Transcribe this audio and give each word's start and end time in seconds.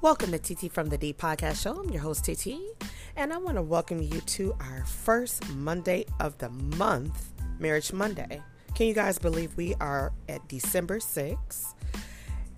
Welcome 0.00 0.30
to 0.30 0.38
TT 0.38 0.70
from 0.70 0.90
the 0.90 0.96
D 0.96 1.12
podcast 1.12 1.60
show. 1.60 1.80
I'm 1.80 1.90
your 1.90 2.02
host, 2.02 2.24
TT, 2.24 2.60
and 3.16 3.32
I 3.32 3.36
want 3.36 3.56
to 3.56 3.62
welcome 3.62 4.00
you 4.00 4.20
to 4.20 4.54
our 4.60 4.84
first 4.84 5.48
Monday 5.50 6.06
of 6.20 6.38
the 6.38 6.50
month, 6.50 7.32
Marriage 7.58 7.92
Monday. 7.92 8.40
Can 8.76 8.86
you 8.86 8.94
guys 8.94 9.18
believe 9.18 9.56
we 9.56 9.74
are 9.80 10.12
at 10.28 10.46
December 10.46 11.00
6th? 11.00 11.74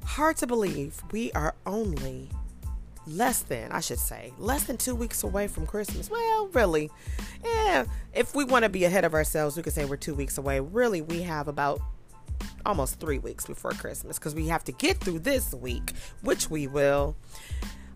Hard 0.04 0.36
to 0.36 0.46
believe 0.46 1.02
we 1.12 1.32
are 1.32 1.54
only 1.64 2.28
less 3.06 3.40
than, 3.40 3.72
I 3.72 3.80
should 3.80 4.00
say, 4.00 4.34
less 4.36 4.64
than 4.64 4.76
two 4.76 4.94
weeks 4.94 5.22
away 5.22 5.48
from 5.48 5.66
Christmas. 5.66 6.10
Well, 6.10 6.48
really, 6.48 6.90
yeah, 7.42 7.86
if 8.12 8.34
we 8.34 8.44
want 8.44 8.64
to 8.64 8.68
be 8.68 8.84
ahead 8.84 9.06
of 9.06 9.14
ourselves, 9.14 9.56
we 9.56 9.62
could 9.62 9.72
say 9.72 9.86
we're 9.86 9.96
two 9.96 10.14
weeks 10.14 10.36
away. 10.36 10.60
Really, 10.60 11.00
we 11.00 11.22
have 11.22 11.48
about 11.48 11.80
almost 12.64 13.00
three 13.00 13.18
weeks 13.18 13.46
before 13.46 13.72
Christmas 13.72 14.18
because 14.18 14.34
we 14.34 14.48
have 14.48 14.64
to 14.64 14.72
get 14.72 14.98
through 14.98 15.20
this 15.20 15.54
week, 15.54 15.92
which 16.22 16.50
we 16.50 16.66
will. 16.66 17.16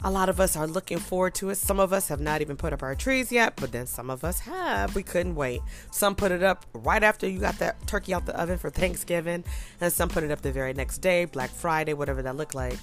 A 0.07 0.11
lot 0.11 0.29
of 0.29 0.39
us 0.39 0.55
are 0.55 0.67
looking 0.67 0.99
forward 0.99 1.35
to 1.37 1.49
it. 1.49 1.55
Some 1.55 1.81
of 1.81 1.95
us 1.95 2.09
have 2.09 2.21
not 2.21 2.43
even 2.43 2.59
put 2.59 2.75
up 2.75 2.83
our 2.83 2.95
trees 2.95 3.33
yet, 3.33 3.55
but 3.57 3.73
then 3.73 3.87
some 3.87 4.11
of 4.11 4.23
us 4.23 4.41
have. 4.41 4.95
We 4.95 5.03
couldn't 5.03 5.35
wait. 5.35 5.63
Some 5.91 6.15
put 6.15 6.31
it 6.31 6.43
up 6.43 6.67
right 6.75 7.03
after 7.03 7.27
you 7.27 7.41
got 7.41 7.59
that 7.61 7.87
turkey 7.87 8.13
out 8.13 8.27
the 8.27 8.39
oven 8.39 8.59
for 8.59 8.69
Thanksgiving, 8.69 9.45
and 9.81 9.91
some 9.91 10.11
put 10.11 10.23
it 10.23 10.31
up 10.31 10.43
the 10.43 10.53
very 10.53 10.75
next 10.75 10.99
day, 10.99 11.25
Black 11.25 11.49
Friday, 11.49 11.95
whatever 11.95 12.21
that 12.21 12.37
looked 12.37 12.55
like. 12.55 12.79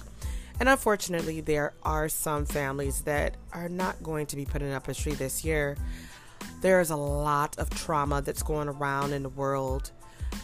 And 0.58 0.68
unfortunately, 0.68 1.40
there 1.40 1.74
are 1.84 2.08
some 2.08 2.44
families 2.44 3.02
that 3.02 3.36
are 3.52 3.68
not 3.68 4.02
going 4.02 4.26
to 4.26 4.36
be 4.36 4.44
putting 4.44 4.72
up 4.72 4.88
a 4.88 4.94
tree 4.94 5.14
this 5.14 5.44
year. 5.44 5.76
There's 6.60 6.90
a 6.90 6.96
lot 6.96 7.56
of 7.58 7.70
trauma 7.70 8.20
that's 8.20 8.42
going 8.42 8.68
around 8.68 9.12
in 9.12 9.22
the 9.22 9.28
world 9.28 9.92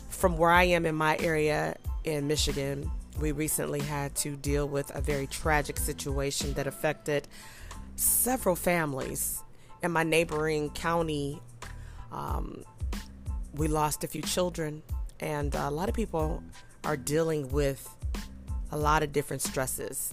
from 0.08 0.36
where 0.36 0.50
I 0.50 0.64
am 0.64 0.86
in 0.86 0.94
my 0.94 1.16
area 1.18 1.76
in 2.04 2.26
Michigan, 2.26 2.90
we 3.20 3.32
recently 3.32 3.80
had 3.80 4.14
to 4.16 4.36
deal 4.36 4.68
with 4.68 4.94
a 4.94 5.00
very 5.00 5.26
tragic 5.26 5.76
situation 5.78 6.52
that 6.54 6.66
affected 6.66 7.28
several 7.96 8.56
families. 8.56 9.42
In 9.82 9.92
my 9.92 10.02
neighboring 10.02 10.70
county, 10.70 11.40
um, 12.10 12.64
we 13.54 13.68
lost 13.68 14.04
a 14.04 14.08
few 14.08 14.22
children, 14.22 14.82
and 15.20 15.54
a 15.54 15.70
lot 15.70 15.88
of 15.88 15.94
people 15.94 16.42
are 16.84 16.96
dealing 16.96 17.48
with 17.50 17.88
a 18.70 18.76
lot 18.76 19.02
of 19.02 19.12
different 19.12 19.42
stresses, 19.42 20.12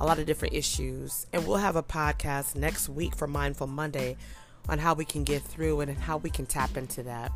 a 0.00 0.06
lot 0.06 0.18
of 0.18 0.26
different 0.26 0.54
issues. 0.54 1.26
And 1.32 1.46
we'll 1.46 1.56
have 1.56 1.76
a 1.76 1.82
podcast 1.82 2.56
next 2.56 2.88
week 2.88 3.14
for 3.14 3.26
Mindful 3.26 3.66
Monday 3.66 4.16
on 4.68 4.78
how 4.78 4.94
we 4.94 5.04
can 5.04 5.24
get 5.24 5.42
through 5.42 5.80
and 5.80 5.98
how 5.98 6.18
we 6.18 6.30
can 6.30 6.46
tap 6.46 6.76
into 6.76 7.02
that. 7.04 7.32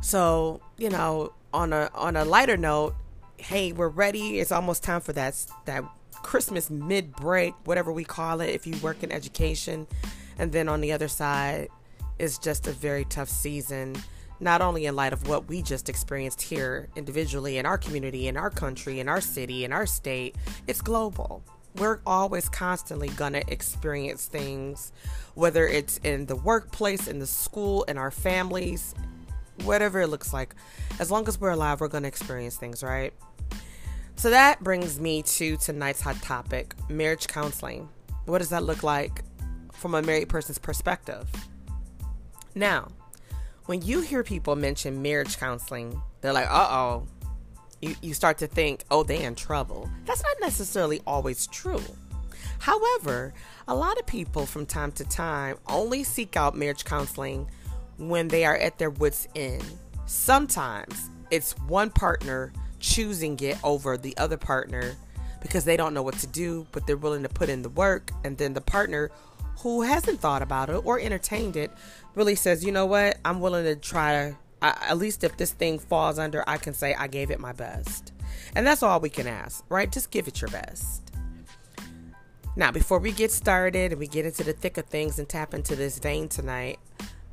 So, 0.00 0.60
you 0.78 0.88
know, 0.90 1.32
on 1.52 1.72
a 1.72 1.90
on 1.94 2.16
a 2.16 2.24
lighter 2.24 2.56
note, 2.56 2.94
hey, 3.36 3.72
we're 3.72 3.88
ready. 3.88 4.38
It's 4.40 4.52
almost 4.52 4.82
time 4.82 5.00
for 5.00 5.12
that 5.14 5.46
that 5.66 5.84
Christmas 6.22 6.70
mid 6.70 7.14
break, 7.16 7.54
whatever 7.64 7.92
we 7.92 8.04
call 8.04 8.40
it, 8.40 8.50
if 8.50 8.66
you 8.66 8.76
work 8.78 9.02
in 9.02 9.12
education. 9.12 9.86
And 10.38 10.52
then 10.52 10.68
on 10.68 10.80
the 10.80 10.92
other 10.92 11.08
side, 11.08 11.68
it's 12.18 12.38
just 12.38 12.66
a 12.66 12.72
very 12.72 13.04
tough 13.04 13.28
season, 13.28 13.96
not 14.40 14.62
only 14.62 14.86
in 14.86 14.96
light 14.96 15.12
of 15.12 15.28
what 15.28 15.48
we 15.48 15.62
just 15.62 15.88
experienced 15.88 16.40
here 16.40 16.88
individually 16.96 17.58
in 17.58 17.66
our 17.66 17.78
community, 17.78 18.28
in 18.28 18.36
our 18.36 18.50
country, 18.50 19.00
in 19.00 19.08
our 19.08 19.20
city, 19.20 19.64
in 19.64 19.72
our 19.72 19.86
state, 19.86 20.36
it's 20.66 20.80
global. 20.80 21.42
We're 21.76 22.00
always 22.06 22.48
constantly 22.48 23.08
going 23.08 23.34
to 23.34 23.52
experience 23.52 24.26
things, 24.26 24.92
whether 25.34 25.66
it's 25.66 25.98
in 25.98 26.26
the 26.26 26.36
workplace, 26.36 27.06
in 27.06 27.20
the 27.20 27.26
school, 27.26 27.84
in 27.84 27.96
our 27.96 28.10
families, 28.10 28.94
whatever 29.64 30.00
it 30.00 30.08
looks 30.08 30.32
like. 30.32 30.54
As 30.98 31.10
long 31.10 31.26
as 31.28 31.40
we're 31.40 31.50
alive, 31.50 31.80
we're 31.80 31.88
going 31.88 32.02
to 32.02 32.08
experience 32.08 32.56
things, 32.56 32.82
right? 32.82 33.12
So 34.16 34.30
that 34.30 34.62
brings 34.62 35.00
me 35.00 35.22
to 35.22 35.56
tonight's 35.56 36.00
hot 36.00 36.20
topic 36.20 36.74
marriage 36.88 37.26
counseling. 37.26 37.88
What 38.26 38.38
does 38.38 38.50
that 38.50 38.64
look 38.64 38.82
like 38.82 39.22
from 39.72 39.94
a 39.94 40.02
married 40.02 40.28
person's 40.28 40.58
perspective? 40.58 41.28
Now, 42.54 42.88
when 43.66 43.82
you 43.82 44.00
hear 44.00 44.22
people 44.22 44.56
mention 44.56 45.00
marriage 45.00 45.38
counseling, 45.38 46.02
they're 46.20 46.32
like, 46.32 46.50
uh 46.50 46.68
oh. 46.70 47.06
You, 47.80 47.94
you 48.02 48.12
start 48.12 48.36
to 48.38 48.46
think, 48.46 48.84
oh, 48.90 49.04
they're 49.04 49.26
in 49.26 49.34
trouble. 49.34 49.88
That's 50.04 50.22
not 50.22 50.36
necessarily 50.40 51.00
always 51.06 51.46
true. 51.46 51.82
However, 52.58 53.32
a 53.68 53.74
lot 53.74 53.98
of 53.98 54.04
people 54.06 54.44
from 54.44 54.66
time 54.66 54.92
to 54.92 55.04
time 55.04 55.56
only 55.66 56.04
seek 56.04 56.36
out 56.36 56.54
marriage 56.54 56.84
counseling 56.84 57.50
when 58.00 58.28
they 58.28 58.44
are 58.44 58.56
at 58.56 58.78
their 58.78 58.90
wits' 58.90 59.28
end. 59.36 59.64
Sometimes 60.06 61.10
it's 61.30 61.52
one 61.60 61.90
partner 61.90 62.52
choosing 62.80 63.38
it 63.40 63.58
over 63.62 63.96
the 63.96 64.16
other 64.16 64.36
partner 64.36 64.96
because 65.40 65.64
they 65.64 65.76
don't 65.76 65.94
know 65.94 66.02
what 66.02 66.18
to 66.18 66.26
do, 66.26 66.66
but 66.72 66.86
they're 66.86 66.96
willing 66.96 67.22
to 67.22 67.28
put 67.28 67.48
in 67.48 67.62
the 67.62 67.68
work. 67.68 68.10
And 68.24 68.36
then 68.36 68.54
the 68.54 68.60
partner 68.60 69.10
who 69.58 69.82
hasn't 69.82 70.20
thought 70.20 70.42
about 70.42 70.70
it 70.70 70.84
or 70.84 70.98
entertained 70.98 71.56
it 71.56 71.70
really 72.14 72.34
says, 72.34 72.64
you 72.64 72.72
know 72.72 72.86
what, 72.86 73.18
I'm 73.24 73.40
willing 73.40 73.64
to 73.64 73.76
try. 73.76 74.34
I, 74.62 74.76
at 74.88 74.98
least 74.98 75.24
if 75.24 75.36
this 75.36 75.52
thing 75.52 75.78
falls 75.78 76.18
under, 76.18 76.42
I 76.48 76.56
can 76.56 76.74
say 76.74 76.94
I 76.94 77.06
gave 77.06 77.30
it 77.30 77.38
my 77.38 77.52
best. 77.52 78.12
And 78.54 78.66
that's 78.66 78.82
all 78.82 79.00
we 79.00 79.10
can 79.10 79.26
ask, 79.26 79.64
right? 79.68 79.90
Just 79.90 80.10
give 80.10 80.26
it 80.28 80.40
your 80.40 80.50
best. 80.50 81.02
Now, 82.56 82.72
before 82.72 82.98
we 82.98 83.12
get 83.12 83.30
started 83.30 83.92
and 83.92 84.00
we 84.00 84.06
get 84.06 84.26
into 84.26 84.42
the 84.42 84.52
thick 84.52 84.76
of 84.76 84.86
things 84.86 85.18
and 85.18 85.28
tap 85.28 85.54
into 85.54 85.76
this 85.76 85.98
vein 85.98 86.28
tonight, 86.28 86.78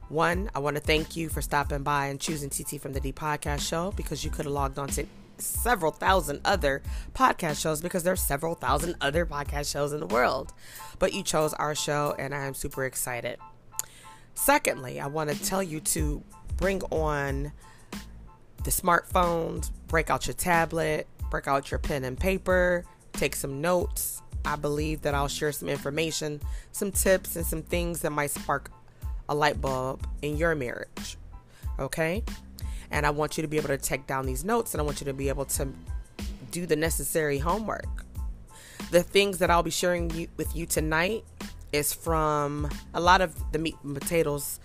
one, 0.10 0.50
I 0.56 0.60
want 0.60 0.78
to 0.78 0.82
thank 0.82 1.16
you 1.16 1.30
for 1.30 1.42
stopping 1.42 1.84
by 1.84 2.08
and 2.08 2.20
choosing 2.20 2.50
TT 2.50 2.80
from 2.82 2.94
the 2.94 3.00
D 3.00 3.12
podcast 3.12 3.68
show 3.68 3.92
because 3.92 4.24
you 4.24 4.32
could 4.32 4.46
have 4.46 4.54
logged 4.54 4.80
on 4.80 4.88
to 4.90 5.06
several 5.38 5.92
thousand 5.92 6.42
other 6.46 6.82
podcast 7.14 7.62
shows 7.62 7.82
because 7.82 8.04
there's 8.04 8.22
several 8.22 8.56
thousand 8.56 8.96
other 9.02 9.26
podcast 9.26 9.72
shows 9.72 9.94
in 9.94 10.00
the 10.00 10.08
world. 10.08 10.54
But 11.00 11.14
you 11.14 11.24
chose 11.24 11.54
our 11.54 11.76
show 11.76 12.16
and 12.18 12.34
I 12.34 12.46
am 12.46 12.54
super 12.54 12.86
excited. 12.86 13.38
Secondly, 14.34 15.00
I 15.00 15.08
want 15.08 15.30
to 15.30 15.44
tell 15.44 15.64
you 15.64 15.80
to 15.82 16.24
bring 16.58 16.82
on 16.84 17.52
the 18.64 18.72
smartphones, 18.72 19.72
break 19.88 20.10
out 20.10 20.28
your 20.28 20.34
tablet, 20.34 21.08
break 21.30 21.48
out 21.48 21.70
your 21.72 21.80
pen 21.80 22.04
and 22.04 22.20
paper, 22.20 22.86
take 23.14 23.36
some 23.36 23.62
notes. 23.62 24.22
I 24.46 24.56
believe 24.56 25.02
that 25.02 25.14
I'll 25.14 25.28
share 25.28 25.52
some 25.52 25.68
information, 25.68 26.42
some 26.72 26.92
tips, 26.92 27.36
and 27.36 27.46
some 27.46 27.64
things 27.64 28.02
that 28.02 28.12
might 28.12 28.32
spark 28.32 28.72
a 29.30 29.36
light 29.36 29.62
bulb 29.62 30.08
in 30.22 30.38
your 30.38 30.56
marriage. 30.56 31.18
Okay? 31.80 32.24
And 32.92 33.06
I 33.06 33.10
want 33.10 33.38
you 33.38 33.42
to 33.42 33.48
be 33.48 33.58
able 33.58 33.70
to 33.70 33.78
take 33.78 34.08
down 34.08 34.26
these 34.26 34.44
notes 34.44 34.74
and 34.74 34.82
I 34.82 34.84
want 34.84 35.02
you 35.02 35.06
to 35.06 35.14
be 35.14 35.30
able 35.30 35.46
to 35.46 35.68
do 36.52 36.66
the 36.66 36.76
necessary 36.76 37.38
homework. 37.38 38.06
The 38.92 39.04
things 39.04 39.40
that 39.40 39.52
I'll 39.52 39.64
be 39.64 39.72
sharing 39.72 40.10
you, 40.12 40.28
with 40.38 40.56
you 40.56 40.66
tonight 40.66 41.26
is 41.74 41.94
from 41.94 42.70
a 42.94 43.02
lot 43.02 43.22
of 43.22 43.52
the 43.52 43.60
meat 43.60 43.76
and 43.84 43.94
potatoes 43.94 44.60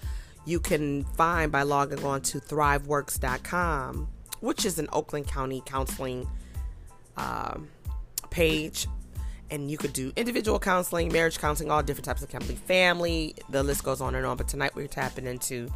you 0.44 0.60
can 0.60 1.04
find 1.04 1.50
by 1.50 1.62
logging 1.62 2.04
on 2.04 2.22
to 2.22 2.38
thriveworks.com, 2.38 4.08
which 4.40 4.64
is 4.64 4.78
an 4.78 4.88
Oakland 4.92 5.26
County 5.26 5.62
counseling 5.66 6.28
um, 7.16 7.68
page 8.30 8.86
and 9.52 9.70
you 9.70 9.76
could 9.76 9.92
do 9.92 10.12
individual 10.16 10.58
counseling, 10.58 11.12
marriage 11.12 11.38
counseling, 11.38 11.70
all 11.70 11.82
different 11.82 12.06
types 12.06 12.22
of 12.22 12.28
counseling, 12.30 12.56
family, 12.56 13.36
the 13.50 13.62
list 13.62 13.84
goes 13.84 14.00
on 14.00 14.14
and 14.14 14.24
on. 14.24 14.36
But 14.38 14.48
tonight 14.48 14.74
we're 14.74 14.88
tapping 14.88 15.26
into 15.26 15.68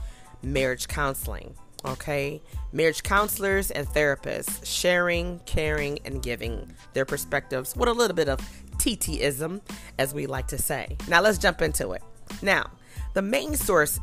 marriage 0.43 0.89
counseling. 0.89 1.55
Okay, 1.85 2.43
marriage 2.73 3.03
counselors 3.03 3.71
and 3.71 3.87
therapists 3.87 4.65
sharing, 4.65 5.39
caring, 5.41 5.99
and 6.05 6.23
giving 6.23 6.73
their 6.95 7.05
perspectives 7.05 7.77
with 7.77 7.89
a 7.89 7.93
little 7.93 8.17
bit 8.17 8.29
of 8.29 8.41
TTism, 8.79 9.61
as 9.99 10.15
we 10.15 10.27
like 10.27 10.49
to 10.49 10.59
say. 10.59 10.97
Now 11.07 11.21
let's 11.21 11.39
jump 11.39 11.61
into 11.61 11.93
it. 11.93 12.03
Now, 12.43 12.71
the 13.13 13.23
main 13.23 13.55
source 13.55 14.01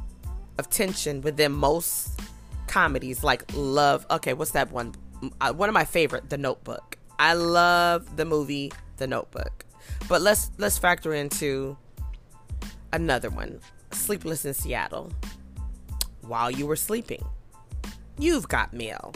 of 0.59 0.69
tension 0.69 1.21
within 1.21 1.51
most 1.51 2.21
comedies, 2.67 3.23
like 3.23 3.43
Love. 3.55 4.05
Okay, 4.11 4.33
what's 4.33 4.51
that 4.51 4.71
one? 4.71 4.93
Uh, 5.41 5.51
one 5.51 5.67
of 5.67 5.73
my 5.73 5.85
favorite, 5.85 6.29
The 6.29 6.37
Notebook. 6.37 6.97
I 7.17 7.33
love 7.33 8.17
the 8.17 8.25
movie 8.25 8.71
The 8.97 9.07
Notebook. 9.07 9.65
But 10.07 10.21
let's 10.21 10.51
let's 10.57 10.77
factor 10.77 11.13
into 11.13 11.77
another 12.91 13.29
one. 13.29 13.59
Sleepless 13.91 14.45
in 14.45 14.53
Seattle. 14.53 15.11
While 16.21 16.51
you 16.51 16.65
were 16.65 16.75
sleeping. 16.75 17.23
You've 18.17 18.47
got 18.47 18.73
mail. 18.73 19.13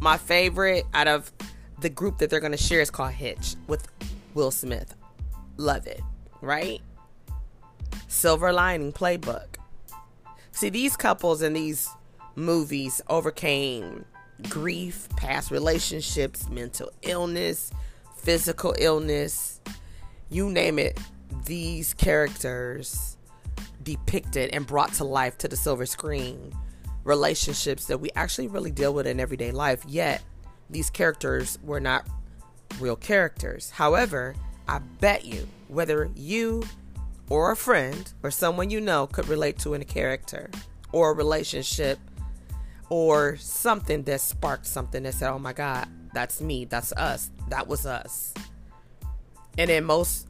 My 0.00 0.16
favorite 0.16 0.84
out 0.94 1.08
of 1.08 1.32
the 1.80 1.88
group 1.88 2.18
that 2.18 2.30
they're 2.30 2.40
going 2.40 2.52
to 2.52 2.58
share 2.58 2.80
is 2.80 2.90
called 2.90 3.12
Hitch 3.12 3.54
with 3.66 3.86
Will 4.34 4.50
Smith. 4.50 4.94
Love 5.56 5.86
it, 5.86 6.00
right? 6.40 6.80
Silver 8.08 8.52
Lining 8.52 8.92
Playbook. 8.92 9.56
See, 10.50 10.70
these 10.70 10.96
couples 10.96 11.42
in 11.42 11.52
these 11.52 11.88
movies 12.34 13.00
overcame 13.08 14.04
grief, 14.48 15.08
past 15.16 15.50
relationships, 15.50 16.48
mental 16.48 16.90
illness, 17.02 17.72
physical 18.18 18.74
illness, 18.78 19.60
you 20.28 20.50
name 20.50 20.78
it, 20.78 20.98
these 21.46 21.94
characters 21.94 23.16
depicted 23.82 24.50
and 24.52 24.66
brought 24.66 24.92
to 24.94 25.04
life 25.04 25.38
to 25.38 25.48
the 25.48 25.56
silver 25.56 25.86
screen 25.86 26.52
relationships 27.04 27.86
that 27.86 27.98
we 27.98 28.10
actually 28.14 28.48
really 28.48 28.70
deal 28.70 28.92
with 28.92 29.06
in 29.06 29.18
everyday 29.18 29.50
life, 29.50 29.82
yet 29.86 30.22
these 30.68 30.90
characters 30.90 31.58
were 31.62 31.80
not 31.80 32.06
real 32.80 32.96
characters. 32.96 33.70
However, 33.70 34.34
I 34.68 34.78
bet 34.78 35.24
you, 35.24 35.48
whether 35.68 36.10
you 36.14 36.64
or 37.30 37.50
a 37.50 37.56
friend 37.56 38.12
or 38.22 38.30
someone 38.30 38.68
you 38.68 38.80
know 38.80 39.06
could 39.06 39.28
relate 39.28 39.58
to 39.60 39.74
in 39.74 39.80
a 39.80 39.86
character 39.86 40.50
or 40.92 41.10
a 41.10 41.14
relationship 41.14 41.98
or 42.90 43.36
something 43.36 44.02
that 44.04 44.20
sparked 44.20 44.66
something 44.66 45.02
that 45.02 45.14
said, 45.14 45.30
oh 45.30 45.38
my 45.38 45.52
God, 45.52 45.88
that's 46.18 46.40
me, 46.40 46.64
that's 46.64 46.90
us, 46.94 47.30
that 47.46 47.68
was 47.68 47.86
us. 47.86 48.34
And 49.56 49.70
in 49.70 49.84
most 49.84 50.26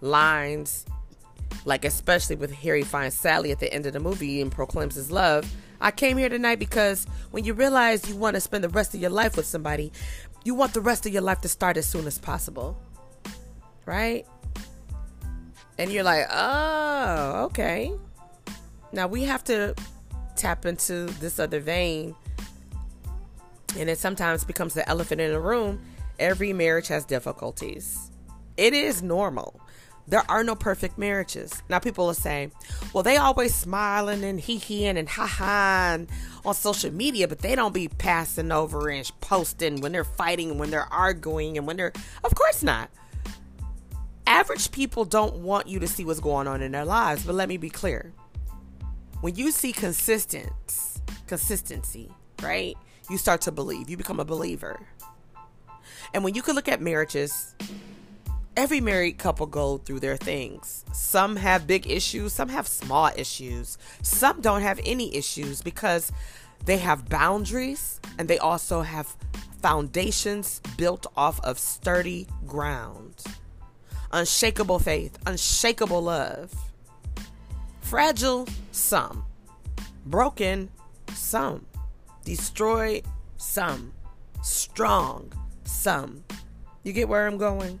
lines, 0.00 0.86
like 1.64 1.84
especially 1.84 2.36
with 2.36 2.52
Harry 2.52 2.84
finds 2.84 3.16
Sally 3.16 3.50
at 3.50 3.58
the 3.58 3.72
end 3.74 3.84
of 3.84 3.92
the 3.92 3.98
movie 3.98 4.40
and 4.40 4.52
proclaims 4.52 4.94
his 4.94 5.10
love, 5.10 5.52
I 5.80 5.90
came 5.90 6.16
here 6.16 6.28
tonight 6.28 6.60
because 6.60 7.08
when 7.32 7.42
you 7.42 7.54
realize 7.54 8.08
you 8.08 8.14
want 8.14 8.34
to 8.34 8.40
spend 8.40 8.62
the 8.62 8.68
rest 8.68 8.94
of 8.94 9.00
your 9.00 9.10
life 9.10 9.36
with 9.36 9.46
somebody, 9.46 9.90
you 10.44 10.54
want 10.54 10.74
the 10.74 10.80
rest 10.80 11.06
of 11.06 11.12
your 11.12 11.22
life 11.22 11.40
to 11.40 11.48
start 11.48 11.76
as 11.76 11.86
soon 11.86 12.06
as 12.06 12.20
possible. 12.20 12.80
Right? 13.84 14.24
And 15.76 15.90
you're 15.90 16.04
like, 16.04 16.26
oh, 16.30 17.46
okay. 17.46 17.90
Now 18.92 19.08
we 19.08 19.24
have 19.24 19.42
to 19.44 19.74
tap 20.36 20.66
into 20.66 21.06
this 21.18 21.40
other 21.40 21.58
vein. 21.58 22.14
And 23.78 23.88
it 23.88 23.98
sometimes 23.98 24.44
becomes 24.44 24.74
the 24.74 24.88
elephant 24.88 25.20
in 25.20 25.32
the 25.32 25.40
room. 25.40 25.80
Every 26.18 26.52
marriage 26.52 26.88
has 26.88 27.04
difficulties. 27.04 28.10
It 28.56 28.74
is 28.74 29.02
normal. 29.02 29.60
There 30.08 30.28
are 30.28 30.42
no 30.42 30.54
perfect 30.54 30.98
marriages. 30.98 31.62
Now 31.68 31.78
people 31.78 32.08
are 32.08 32.14
saying, 32.14 32.52
well, 32.92 33.02
they 33.02 33.16
always 33.16 33.54
smiling 33.54 34.24
and 34.24 34.40
hee 34.40 34.58
heeing 34.58 34.98
and 34.98 35.08
ha 35.08 35.26
ha 35.26 35.98
on 36.44 36.54
social 36.54 36.92
media, 36.92 37.28
but 37.28 37.38
they 37.38 37.54
don't 37.54 37.72
be 37.72 37.88
passing 37.88 38.50
over 38.50 38.88
and 38.88 39.10
posting 39.20 39.80
when 39.80 39.92
they're 39.92 40.04
fighting 40.04 40.50
and 40.50 40.60
when 40.60 40.70
they're 40.70 40.92
arguing 40.92 41.56
and 41.56 41.66
when 41.66 41.76
they're, 41.76 41.92
of 42.24 42.34
course 42.34 42.62
not. 42.62 42.90
Average 44.26 44.72
people 44.72 45.04
don't 45.04 45.36
want 45.36 45.68
you 45.68 45.78
to 45.78 45.86
see 45.86 46.04
what's 46.04 46.20
going 46.20 46.48
on 46.48 46.62
in 46.62 46.72
their 46.72 46.84
lives, 46.84 47.24
but 47.24 47.34
let 47.34 47.48
me 47.48 47.56
be 47.56 47.70
clear. 47.70 48.12
When 49.20 49.36
you 49.36 49.52
see 49.52 49.72
consistent 49.72 50.52
consistency, 51.26 52.10
right? 52.42 52.76
You 53.10 53.18
start 53.18 53.40
to 53.42 53.52
believe. 53.52 53.88
You 53.90 53.96
become 53.96 54.20
a 54.20 54.24
believer. 54.24 54.80
And 56.14 56.24
when 56.24 56.34
you 56.34 56.42
can 56.42 56.54
look 56.54 56.68
at 56.68 56.80
marriages 56.80 57.54
every 58.56 58.80
married 58.80 59.18
couple 59.18 59.46
go 59.46 59.78
through 59.78 60.00
their 60.00 60.16
things. 60.16 60.84
Some 60.92 61.36
have 61.36 61.66
big 61.66 61.90
issues, 61.90 62.32
some 62.32 62.48
have 62.48 62.68
small 62.68 63.10
issues. 63.16 63.78
Some 64.02 64.40
don't 64.40 64.62
have 64.62 64.80
any 64.84 65.14
issues 65.14 65.62
because 65.62 66.12
they 66.64 66.78
have 66.78 67.08
boundaries 67.08 68.00
and 68.18 68.28
they 68.28 68.38
also 68.38 68.82
have 68.82 69.16
foundations 69.62 70.60
built 70.76 71.06
off 71.16 71.40
of 71.40 71.58
sturdy 71.58 72.26
ground. 72.46 73.14
Unshakable 74.12 74.78
faith, 74.78 75.18
unshakable 75.26 76.02
love. 76.02 76.52
Fragile, 77.80 78.46
some. 78.70 79.24
Broken, 80.04 80.70
some. 81.14 81.66
Destroyed, 82.24 83.04
some. 83.36 83.92
Strong, 84.42 85.32
some. 85.64 86.24
You 86.82 86.92
get 86.92 87.08
where 87.08 87.26
I'm 87.26 87.38
going? 87.38 87.80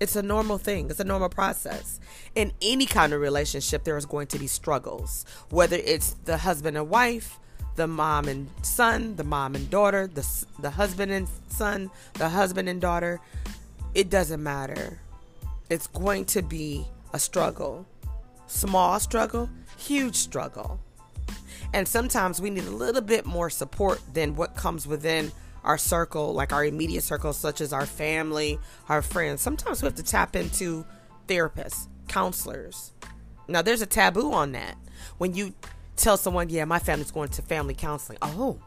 It's 0.00 0.16
a 0.16 0.22
normal 0.22 0.58
thing, 0.58 0.90
it's 0.90 0.98
a 0.98 1.04
normal 1.04 1.28
process. 1.28 2.00
In 2.34 2.52
any 2.60 2.86
kind 2.86 3.12
of 3.12 3.20
relationship, 3.20 3.84
there 3.84 3.96
is 3.96 4.04
going 4.04 4.26
to 4.28 4.38
be 4.38 4.48
struggles, 4.48 5.24
whether 5.50 5.76
it's 5.76 6.14
the 6.24 6.38
husband 6.38 6.76
and 6.76 6.88
wife, 6.88 7.38
the 7.76 7.86
mom 7.86 8.26
and 8.26 8.48
son, 8.62 9.14
the 9.14 9.24
mom 9.24 9.54
and 9.54 9.70
daughter, 9.70 10.08
the, 10.08 10.26
the 10.58 10.70
husband 10.70 11.12
and 11.12 11.28
son, 11.48 11.90
the 12.14 12.28
husband 12.28 12.68
and 12.68 12.80
daughter. 12.80 13.20
It 13.94 14.10
doesn't 14.10 14.42
matter. 14.42 14.98
It's 15.70 15.86
going 15.86 16.24
to 16.26 16.42
be 16.42 16.84
a 17.12 17.18
struggle. 17.18 17.86
Small 18.46 18.98
struggle, 18.98 19.48
huge 19.76 20.16
struggle. 20.16 20.80
And 21.72 21.88
sometimes 21.88 22.40
we 22.40 22.50
need 22.50 22.64
a 22.64 22.70
little 22.70 23.00
bit 23.00 23.24
more 23.24 23.48
support 23.50 24.00
than 24.12 24.36
what 24.36 24.56
comes 24.56 24.86
within 24.86 25.32
our 25.64 25.78
circle, 25.78 26.34
like 26.34 26.52
our 26.52 26.64
immediate 26.64 27.02
circle, 27.02 27.32
such 27.32 27.60
as 27.60 27.72
our 27.72 27.86
family, 27.86 28.58
our 28.88 29.00
friends. 29.00 29.40
Sometimes 29.40 29.80
we 29.80 29.86
have 29.86 29.94
to 29.94 30.02
tap 30.02 30.36
into 30.36 30.84
therapists, 31.28 31.86
counselors. 32.08 32.92
Now, 33.48 33.62
there's 33.62 33.82
a 33.82 33.86
taboo 33.86 34.32
on 34.32 34.52
that. 34.52 34.76
When 35.18 35.34
you 35.34 35.54
tell 35.96 36.16
someone, 36.16 36.48
yeah, 36.48 36.64
my 36.64 36.78
family's 36.78 37.10
going 37.10 37.28
to 37.30 37.42
family 37.42 37.74
counseling. 37.74 38.18
Oh, 38.22 38.58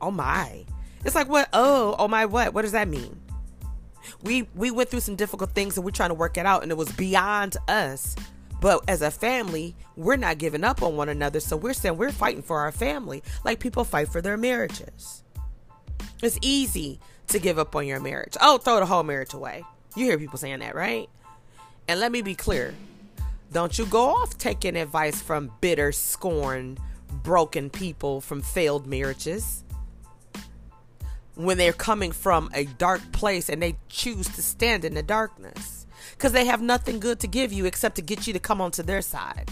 oh 0.00 0.10
my. 0.10 0.64
It's 1.04 1.14
like, 1.14 1.28
what? 1.28 1.48
Oh, 1.52 1.96
oh 1.98 2.08
my, 2.08 2.26
what? 2.26 2.54
What 2.54 2.62
does 2.62 2.72
that 2.72 2.88
mean? 2.88 3.20
We 4.22 4.48
we 4.54 4.70
went 4.70 4.88
through 4.88 5.00
some 5.00 5.14
difficult 5.14 5.52
things 5.52 5.76
and 5.76 5.84
we're 5.84 5.92
trying 5.92 6.10
to 6.10 6.14
work 6.14 6.36
it 6.36 6.44
out, 6.44 6.62
and 6.62 6.72
it 6.72 6.76
was 6.76 6.90
beyond 6.92 7.56
us. 7.68 8.16
But 8.62 8.84
as 8.88 9.02
a 9.02 9.10
family, 9.10 9.74
we're 9.96 10.16
not 10.16 10.38
giving 10.38 10.62
up 10.62 10.84
on 10.84 10.96
one 10.96 11.08
another. 11.08 11.40
So 11.40 11.56
we're 11.56 11.72
saying 11.72 11.96
we're 11.96 12.12
fighting 12.12 12.42
for 12.42 12.60
our 12.60 12.70
family 12.70 13.20
like 13.44 13.58
people 13.58 13.82
fight 13.82 14.08
for 14.08 14.22
their 14.22 14.36
marriages. 14.36 15.24
It's 16.22 16.38
easy 16.40 17.00
to 17.26 17.40
give 17.40 17.58
up 17.58 17.74
on 17.74 17.88
your 17.88 17.98
marriage. 17.98 18.36
Oh, 18.40 18.58
throw 18.58 18.78
the 18.78 18.86
whole 18.86 19.02
marriage 19.02 19.34
away. 19.34 19.64
You 19.96 20.04
hear 20.04 20.16
people 20.16 20.38
saying 20.38 20.60
that, 20.60 20.76
right? 20.76 21.10
And 21.88 21.98
let 21.98 22.12
me 22.12 22.22
be 22.22 22.36
clear. 22.36 22.72
Don't 23.50 23.76
you 23.76 23.84
go 23.84 24.04
off 24.10 24.38
taking 24.38 24.76
advice 24.76 25.20
from 25.20 25.50
bitter, 25.60 25.90
scorned, 25.90 26.78
broken 27.24 27.68
people 27.68 28.20
from 28.20 28.42
failed 28.42 28.86
marriages 28.86 29.64
when 31.34 31.58
they're 31.58 31.72
coming 31.72 32.12
from 32.12 32.48
a 32.54 32.64
dark 32.64 33.00
place 33.10 33.48
and 33.48 33.60
they 33.60 33.76
choose 33.88 34.28
to 34.28 34.42
stand 34.42 34.84
in 34.84 34.94
the 34.94 35.02
darkness 35.02 35.81
because 36.12 36.32
they 36.32 36.44
have 36.44 36.60
nothing 36.60 37.00
good 37.00 37.20
to 37.20 37.26
give 37.26 37.52
you 37.52 37.64
except 37.64 37.96
to 37.96 38.02
get 38.02 38.26
you 38.26 38.32
to 38.32 38.38
come 38.38 38.60
onto 38.60 38.82
their 38.82 39.02
side. 39.02 39.50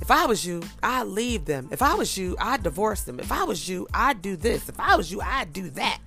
If 0.00 0.10
I 0.10 0.26
was 0.26 0.44
you, 0.44 0.62
I'd 0.82 1.04
leave 1.04 1.46
them. 1.46 1.68
If 1.70 1.82
I 1.82 1.94
was 1.94 2.16
you, 2.18 2.36
I'd 2.38 2.62
divorce 2.62 3.02
them. 3.02 3.18
If 3.18 3.32
I 3.32 3.44
was 3.44 3.68
you, 3.68 3.88
I'd 3.94 4.20
do 4.22 4.36
this. 4.36 4.68
If 4.68 4.78
I 4.78 4.96
was 4.96 5.10
you, 5.10 5.20
I'd 5.20 5.52
do 5.52 5.70
that. 5.70 6.00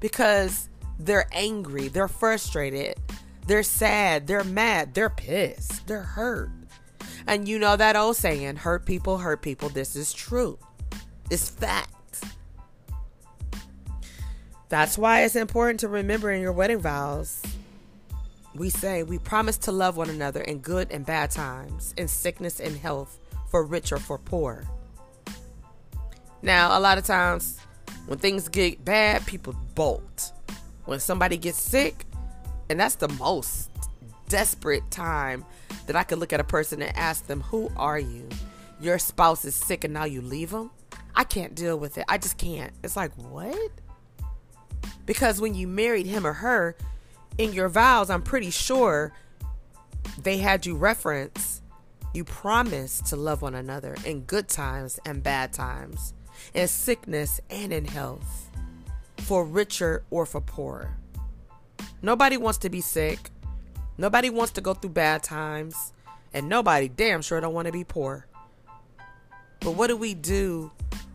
Because 0.00 0.68
they're 0.98 1.28
angry, 1.32 1.88
they're 1.88 2.08
frustrated, 2.08 2.96
they're 3.46 3.62
sad, 3.62 4.26
they're 4.26 4.44
mad, 4.44 4.94
they're 4.94 5.10
pissed, 5.10 5.86
they're 5.86 6.02
hurt. 6.02 6.50
And 7.26 7.48
you 7.48 7.58
know 7.58 7.76
that 7.76 7.96
old 7.96 8.16
saying, 8.16 8.56
hurt 8.56 8.84
people, 8.86 9.18
hurt 9.18 9.42
people. 9.42 9.68
This 9.68 9.94
is 9.94 10.12
true. 10.12 10.58
It's 11.30 11.48
fact. 11.48 12.24
That's 14.68 14.96
why 14.96 15.22
it's 15.22 15.36
important 15.36 15.80
to 15.80 15.88
remember 15.88 16.30
in 16.30 16.40
your 16.40 16.52
wedding 16.52 16.78
vows. 16.78 17.42
We 18.60 18.68
say 18.68 19.04
we 19.04 19.16
promise 19.16 19.56
to 19.56 19.72
love 19.72 19.96
one 19.96 20.10
another 20.10 20.42
in 20.42 20.58
good 20.58 20.92
and 20.92 21.06
bad 21.06 21.30
times, 21.30 21.94
in 21.96 22.08
sickness 22.08 22.60
and 22.60 22.76
health, 22.76 23.18
for 23.48 23.64
rich 23.64 23.90
or 23.90 23.96
for 23.96 24.18
poor. 24.18 24.66
Now, 26.42 26.78
a 26.78 26.80
lot 26.80 26.98
of 26.98 27.04
times 27.04 27.58
when 28.06 28.18
things 28.18 28.48
get 28.48 28.84
bad, 28.84 29.24
people 29.24 29.54
bolt. 29.74 30.32
When 30.84 31.00
somebody 31.00 31.38
gets 31.38 31.58
sick, 31.58 32.04
and 32.68 32.78
that's 32.78 32.96
the 32.96 33.08
most 33.08 33.70
desperate 34.28 34.90
time 34.90 35.46
that 35.86 35.96
I 35.96 36.02
could 36.02 36.18
look 36.18 36.34
at 36.34 36.40
a 36.40 36.44
person 36.44 36.82
and 36.82 36.94
ask 36.98 37.28
them, 37.28 37.40
Who 37.40 37.72
are 37.78 37.98
you? 37.98 38.28
Your 38.78 38.98
spouse 38.98 39.46
is 39.46 39.54
sick 39.54 39.84
and 39.84 39.94
now 39.94 40.04
you 40.04 40.20
leave 40.20 40.50
them? 40.50 40.70
I 41.16 41.24
can't 41.24 41.54
deal 41.54 41.78
with 41.78 41.96
it. 41.96 42.04
I 42.08 42.18
just 42.18 42.36
can't. 42.36 42.74
It's 42.84 42.94
like, 42.94 43.12
what? 43.16 43.70
Because 45.06 45.40
when 45.40 45.54
you 45.54 45.66
married 45.66 46.04
him 46.04 46.26
or 46.26 46.34
her, 46.34 46.76
in 47.40 47.54
your 47.54 47.70
vows, 47.70 48.10
I'm 48.10 48.20
pretty 48.20 48.50
sure 48.50 49.14
they 50.22 50.36
had 50.36 50.66
you 50.66 50.76
reference 50.76 51.62
you 52.12 52.22
promise 52.24 53.00
to 53.02 53.16
love 53.16 53.40
one 53.40 53.54
another 53.54 53.96
in 54.04 54.22
good 54.22 54.48
times 54.48 54.98
and 55.06 55.22
bad 55.22 55.52
times, 55.52 56.12
in 56.52 56.68
sickness 56.68 57.40
and 57.48 57.72
in 57.72 57.84
health, 57.84 58.50
for 59.18 59.44
richer 59.44 60.02
or 60.10 60.26
for 60.26 60.40
poorer. 60.40 60.96
Nobody 62.02 62.36
wants 62.36 62.58
to 62.58 62.68
be 62.68 62.80
sick. 62.80 63.30
Nobody 63.96 64.28
wants 64.28 64.52
to 64.54 64.60
go 64.60 64.74
through 64.74 64.90
bad 64.90 65.22
times. 65.22 65.92
And 66.34 66.48
nobody 66.48 66.88
damn 66.88 67.22
sure 67.22 67.40
don't 67.40 67.54
want 67.54 67.66
to 67.66 67.72
be 67.72 67.84
poor. 67.84 68.26
But 69.60 69.76
what 69.76 69.86
do 69.86 69.96
we 69.96 70.14
do 70.14 70.72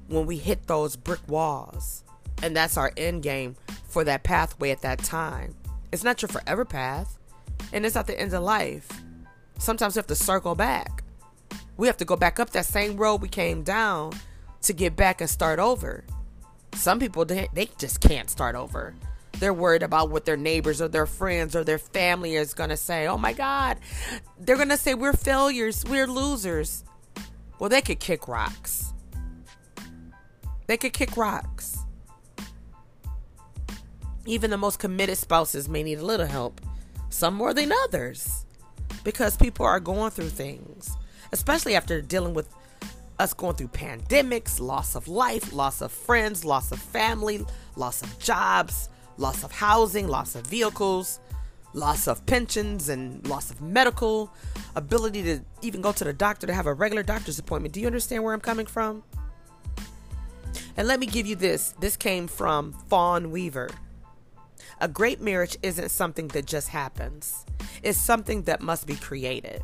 when 0.08 0.26
we 0.26 0.38
hit 0.38 0.68
those 0.68 0.96
brick 0.96 1.22
walls? 1.28 2.04
And 2.42 2.56
that's 2.56 2.78
our 2.78 2.92
end 2.96 3.24
game 3.24 3.56
for 3.86 4.04
that 4.04 4.24
pathway 4.24 4.72
at 4.72 4.82
that 4.82 5.00
time. 5.00 5.56
It's 5.96 6.04
not 6.04 6.22
your 6.22 6.30
forever 6.30 6.66
path. 6.66 7.18
And 7.74 7.86
it's 7.86 7.96
not 7.96 8.06
the 8.06 8.20
end 8.20 8.34
of 8.34 8.44
life 8.44 8.88
sometimes 9.58 9.96
we 9.96 10.00
have 10.00 10.08
to 10.08 10.16
circle 10.16 10.56
back. 10.56 11.04
We 11.78 11.88
have 11.88 11.98
to 11.98 12.06
go 12.06 12.16
back 12.16 12.40
up 12.40 12.52
that 12.52 12.66
same 12.66 12.98
road 12.98 13.22
we 13.22 13.28
came 13.28 13.64
down 13.64 14.14
to 14.64 14.74
get 14.74 14.96
back 14.96 15.22
and 15.22 15.30
start 15.30 15.60
over. 15.60 16.06
Some 16.74 17.00
people 17.00 17.26
they, 17.26 17.50
they 17.54 17.70
just 17.78 18.02
can't 18.02 18.30
start 18.30 18.56
over. 18.56 18.94
They're 19.40 19.54
worried 19.54 19.84
about 19.84 20.12
what 20.12 20.26
their 20.26 20.38
neighbors 20.38 20.82
or 20.82 20.88
their 20.88 21.06
friends 21.06 21.56
or 21.56 21.64
their 21.64 21.78
family 21.78 22.36
is 22.36 22.54
going 22.54 22.70
to 22.70 22.78
say. 22.78 23.08
Oh 23.08 23.18
my 23.18 23.34
God. 23.34 23.78
They're 24.40 24.56
going 24.56 24.70
to 24.70 24.78
say 24.78 24.94
we're 24.94 25.14
failures, 25.14 25.84
we're 25.90 26.08
losers. 26.08 26.86
Well, 27.60 27.70
they 27.70 27.82
could 27.82 28.00
kick 28.00 28.28
rocks. 28.28 28.94
They 30.68 30.78
could 30.78 30.94
kick 30.94 31.18
rocks. 31.18 31.85
Even 34.26 34.50
the 34.50 34.58
most 34.58 34.80
committed 34.80 35.18
spouses 35.18 35.70
may 35.70 35.84
need 35.84 36.00
a 36.00 36.06
little 36.06 36.26
help 36.26 36.60
some 37.10 37.36
more 37.36 37.54
than 37.54 37.72
others, 37.84 38.46
because 39.04 39.38
people 39.38 39.66
are 39.66 39.80
going 39.80 40.10
through 40.12 40.30
things, 40.30 40.98
especially 41.32 41.76
after 41.76 42.02
dealing 42.02 42.34
with 42.34 42.50
us 43.20 43.34
going 43.34 43.56
through 43.56 43.70
pandemics, 43.70 44.60
loss 44.60 44.96
of 44.96 45.08
life, 45.08 45.54
loss 45.54 45.80
of 45.82 45.92
friends, 45.92 46.44
loss 46.44 46.72
of 46.72 46.80
family, 46.80 47.46
loss 47.76 48.02
of 48.02 48.20
jobs, 48.20 48.90
loss 49.18 49.44
of 49.44 49.52
housing, 49.52 50.08
loss 50.08 50.36
of 50.36 50.46
vehicles, 50.48 51.20
loss 51.74 52.08
of 52.08 52.26
pensions, 52.26 52.90
and 52.90 53.26
loss 53.28 53.52
of 53.52 53.62
medical 53.62 54.34
ability 54.76 55.24
to 55.24 55.40
even 55.62 55.80
go 55.82 55.92
to 55.94 56.04
the 56.04 56.12
doctor 56.12 56.48
to 56.48 56.54
have 56.54 56.66
a 56.66 56.74
regular 56.74 57.04
doctor's 57.04 57.40
appointment. 57.40 57.74
Do 57.74 57.80
you 57.80 57.88
understand 57.88 58.24
where 58.24 58.34
I'm 58.34 58.42
coming 58.42 58.66
from? 58.66 59.04
And 60.76 60.88
let 60.88 61.00
me 61.00 61.06
give 61.06 61.26
you 61.26 61.38
this 61.38 61.74
this 61.80 61.96
came 61.96 62.28
from 62.28 62.74
Fawn 62.90 63.32
Weaver. 63.32 63.70
A 64.82 64.88
great 64.88 65.22
marriage 65.22 65.58
isn't 65.64 65.90
something 65.90 66.28
that 66.30 66.46
just 66.46 66.70
happens, 66.70 67.46
it's 67.82 67.98
something 67.98 68.44
that 68.44 68.62
must 68.62 68.86
be 68.86 68.96
created. 68.96 69.62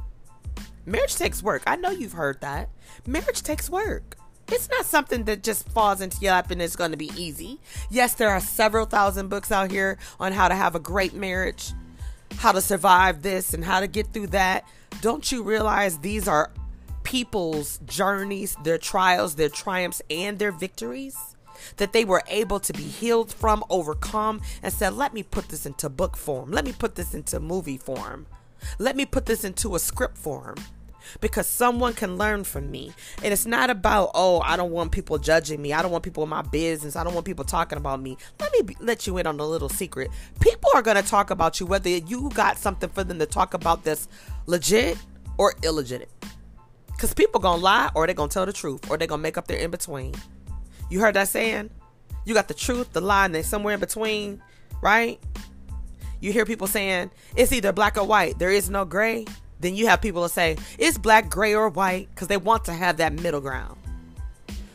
Marriage 0.85 1.15
takes 1.15 1.43
work. 1.43 1.63
I 1.67 1.75
know 1.75 1.91
you've 1.91 2.13
heard 2.13 2.41
that. 2.41 2.69
Marriage 3.05 3.43
takes 3.43 3.69
work. 3.69 4.17
It's 4.47 4.69
not 4.69 4.85
something 4.85 5.25
that 5.25 5.43
just 5.43 5.69
falls 5.69 6.01
into 6.01 6.19
your 6.21 6.31
lap 6.31 6.51
and 6.51 6.61
it's 6.61 6.75
going 6.75 6.91
to 6.91 6.97
be 6.97 7.11
easy. 7.15 7.59
Yes, 7.89 8.15
there 8.15 8.29
are 8.29 8.39
several 8.39 8.85
thousand 8.85 9.29
books 9.29 9.51
out 9.51 9.71
here 9.71 9.97
on 10.19 10.33
how 10.33 10.47
to 10.47 10.55
have 10.55 10.75
a 10.75 10.79
great 10.79 11.13
marriage, 11.13 11.71
how 12.37 12.51
to 12.51 12.61
survive 12.61 13.21
this, 13.21 13.53
and 13.53 13.63
how 13.63 13.79
to 13.79 13.87
get 13.87 14.07
through 14.07 14.27
that. 14.27 14.65
Don't 15.01 15.31
you 15.31 15.43
realize 15.43 15.99
these 15.99 16.27
are 16.27 16.51
people's 17.03 17.79
journeys, 17.85 18.57
their 18.63 18.77
trials, 18.77 19.35
their 19.35 19.49
triumphs, 19.49 20.01
and 20.09 20.39
their 20.39 20.51
victories? 20.51 21.30
That 21.77 21.93
they 21.93 22.05
were 22.05 22.23
able 22.27 22.59
to 22.59 22.73
be 22.73 22.83
healed 22.83 23.33
from, 23.33 23.63
overcome, 23.69 24.41
and 24.61 24.73
said, 24.73 24.93
Let 24.93 25.13
me 25.13 25.23
put 25.23 25.49
this 25.49 25.65
into 25.65 25.89
book 25.89 26.17
form. 26.17 26.51
Let 26.51 26.65
me 26.65 26.73
put 26.73 26.95
this 26.95 27.13
into 27.13 27.39
movie 27.39 27.77
form. 27.77 28.27
Let 28.79 28.95
me 28.95 29.05
put 29.05 29.25
this 29.25 29.43
into 29.43 29.75
a 29.75 29.79
script 29.79 30.17
form 30.17 30.55
because 31.19 31.47
someone 31.47 31.93
can 31.93 32.17
learn 32.17 32.43
from 32.43 32.69
me. 32.71 32.93
And 33.23 33.33
it's 33.33 33.45
not 33.45 33.69
about, 33.69 34.11
oh, 34.13 34.41
I 34.41 34.55
don't 34.57 34.71
want 34.71 34.91
people 34.91 35.17
judging 35.17 35.61
me. 35.61 35.73
I 35.73 35.81
don't 35.81 35.91
want 35.91 36.03
people 36.03 36.23
in 36.23 36.29
my 36.29 36.41
business. 36.41 36.95
I 36.95 37.03
don't 37.03 37.13
want 37.13 37.25
people 37.25 37.45
talking 37.45 37.77
about 37.77 38.01
me. 38.01 38.17
Let 38.39 38.51
me 38.53 38.61
be, 38.61 38.77
let 38.79 39.07
you 39.07 39.17
in 39.17 39.27
on 39.27 39.39
a 39.39 39.45
little 39.45 39.69
secret. 39.69 40.11
People 40.39 40.69
are 40.75 40.81
going 40.81 41.01
to 41.01 41.07
talk 41.07 41.29
about 41.29 41.59
you, 41.59 41.65
whether 41.65 41.89
you 41.89 42.29
got 42.33 42.57
something 42.57 42.89
for 42.89 43.03
them 43.03 43.19
to 43.19 43.25
talk 43.25 43.53
about 43.53 43.83
that's 43.83 44.07
legit 44.45 44.97
or 45.37 45.53
illegitimate. 45.63 46.09
Because 46.87 47.13
people 47.13 47.41
going 47.41 47.59
to 47.59 47.63
lie 47.63 47.89
or 47.95 48.05
they 48.05 48.13
going 48.13 48.29
to 48.29 48.33
tell 48.33 48.45
the 48.45 48.53
truth 48.53 48.89
or 48.89 48.97
they 48.97 49.07
going 49.07 49.19
to 49.19 49.23
make 49.23 49.37
up 49.37 49.47
their 49.47 49.57
in 49.57 49.71
between. 49.71 50.13
You 50.91 50.99
heard 50.99 51.15
that 51.15 51.29
saying? 51.29 51.71
You 52.25 52.35
got 52.35 52.47
the 52.47 52.53
truth, 52.53 52.93
the 52.93 53.01
lie, 53.01 53.25
and 53.25 53.33
then 53.33 53.43
somewhere 53.43 53.73
in 53.73 53.79
between, 53.79 54.43
right? 54.81 55.19
you 56.21 56.31
hear 56.31 56.45
people 56.45 56.67
saying 56.67 57.11
it's 57.35 57.51
either 57.51 57.73
black 57.73 57.97
or 57.97 58.05
white, 58.05 58.39
there 58.39 58.51
is 58.51 58.69
no 58.69 58.85
gray, 58.85 59.25
then 59.59 59.75
you 59.75 59.87
have 59.87 60.01
people 60.01 60.21
that 60.23 60.29
say 60.29 60.55
it's 60.77 60.97
black, 60.97 61.29
gray, 61.29 61.53
or 61.53 61.67
white 61.69 62.07
because 62.11 62.27
they 62.27 62.37
want 62.37 62.63
to 62.65 62.73
have 62.73 62.97
that 62.97 63.13
middle 63.13 63.41
ground. 63.41 63.77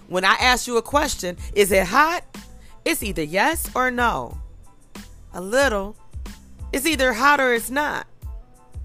When 0.08 0.24
I 0.24 0.34
ask 0.34 0.66
you 0.66 0.76
a 0.76 0.82
question, 0.82 1.36
is 1.54 1.72
it 1.72 1.86
hot? 1.86 2.24
It's 2.84 3.02
either 3.02 3.22
yes 3.22 3.68
or 3.74 3.90
no. 3.90 4.38
A 5.32 5.40
little. 5.40 5.96
It's 6.72 6.86
either 6.86 7.12
hot 7.12 7.40
or 7.40 7.54
it's 7.54 7.70
not. 7.70 8.06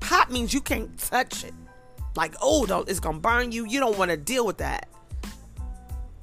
Hot 0.04 0.32
means 0.32 0.54
you 0.54 0.62
can't 0.62 0.98
touch 0.98 1.44
it. 1.44 1.54
Like, 2.16 2.34
oh, 2.42 2.66
it's 2.88 3.00
going 3.00 3.18
to 3.18 3.22
burn 3.22 3.52
you. 3.52 3.66
You 3.68 3.80
don't 3.80 3.98
want 3.98 4.10
to 4.10 4.18
deal 4.18 4.46
with 4.46 4.58
that. 4.58 4.90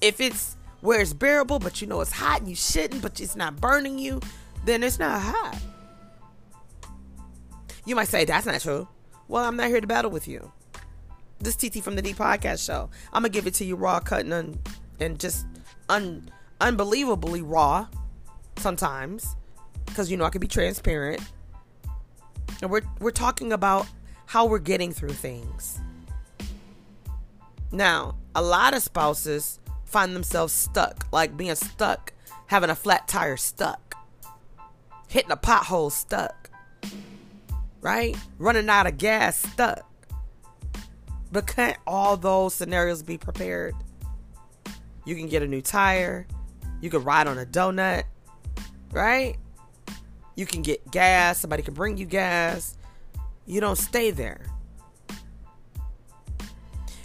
If 0.01 0.21
it's 0.21 0.57
where 0.81 1.01
it's 1.01 1.13
bearable, 1.13 1.59
but 1.59 1.81
you 1.81 1.87
know 1.87 2.01
it's 2.01 2.13
hot 2.13 2.41
and 2.41 2.49
you 2.49 2.57
shouldn't, 2.57 3.03
but 3.03 3.21
it's 3.21 3.37
not 3.37 3.61
burning 3.61 3.99
you, 3.99 4.21
then 4.65 4.83
it's 4.83 4.99
not 4.99 5.21
hot. 5.21 5.59
You 7.85 7.97
might 7.97 8.09
say 8.09 8.25
that's 8.25 8.47
not 8.47 8.61
true. 8.61 8.87
Well, 9.29 9.45
I'm 9.45 9.57
not 9.57 9.69
here 9.69 9.81
to 9.81 9.87
battle 9.87 10.11
with 10.11 10.29
you. 10.29 10.53
This 11.41 11.57
TT 11.57 11.83
from 11.83 11.97
the 11.97 12.03
D 12.03 12.13
Podcast 12.13 12.65
Show. 12.67 12.91
I'm 13.13 13.23
gonna 13.23 13.29
give 13.29 13.47
it 13.47 13.55
to 13.55 13.65
you 13.65 13.77
raw, 13.77 14.01
cut, 14.01 14.27
and 14.27 14.59
and 15.01 15.19
just 15.19 15.47
un- 15.89 16.31
unbelievably 16.61 17.43
raw. 17.43 17.87
Sometimes, 18.57 19.37
because 19.87 20.11
you 20.11 20.17
know 20.17 20.25
I 20.25 20.31
can 20.31 20.41
be 20.41 20.49
transparent. 20.49 21.21
And 22.61 22.71
we're 22.71 22.83
we're 23.01 23.11
talking 23.11 23.53
about 23.53 23.87
how 24.27 24.47
we're 24.47 24.59
getting 24.59 24.93
through 24.93 25.11
things. 25.11 25.81
Now, 27.71 28.17
a 28.35 28.43
lot 28.43 28.75
of 28.75 28.83
spouses 28.83 29.61
find 29.89 30.15
themselves 30.15 30.53
stuck, 30.53 31.07
like 31.13 31.37
being 31.37 31.55
stuck, 31.55 32.13
having 32.47 32.71
a 32.71 32.75
flat 32.75 33.09
tire 33.09 33.37
stuck, 33.37 33.95
hitting 35.09 35.31
a 35.31 35.37
pothole 35.37 35.91
stuck 35.91 36.49
right? 37.81 38.17
Running 38.39 38.69
out 38.69 38.87
of 38.87 38.99
gas, 38.99 39.39
stuck. 39.39 39.85
But 41.31 41.47
can't 41.47 41.77
all 41.87 42.17
those 42.17 42.55
scenarios 42.55 43.03
be 43.03 43.19
prepared? 43.19 43.75
You 45.05 45.15
can 45.15 45.29
get 45.29 45.43
a 45.43 45.47
new 45.47 45.61
tire. 45.61 46.27
You 46.81 46.91
can 46.91 47.03
ride 47.03 47.27
on 47.27 47.39
a 47.39 47.47
donut, 47.47 48.05
right? 48.93 49.37
You 50.37 50.47
can 50.47 50.63
get 50.63 50.91
gas. 50.91 51.39
Somebody 51.39 51.63
can 51.63 51.75
bring 51.75 51.97
you 51.97 52.07
gas. 52.07 52.77
You 53.47 53.61
don't 53.61 53.79
stay 53.79 54.11
there. 54.11 54.41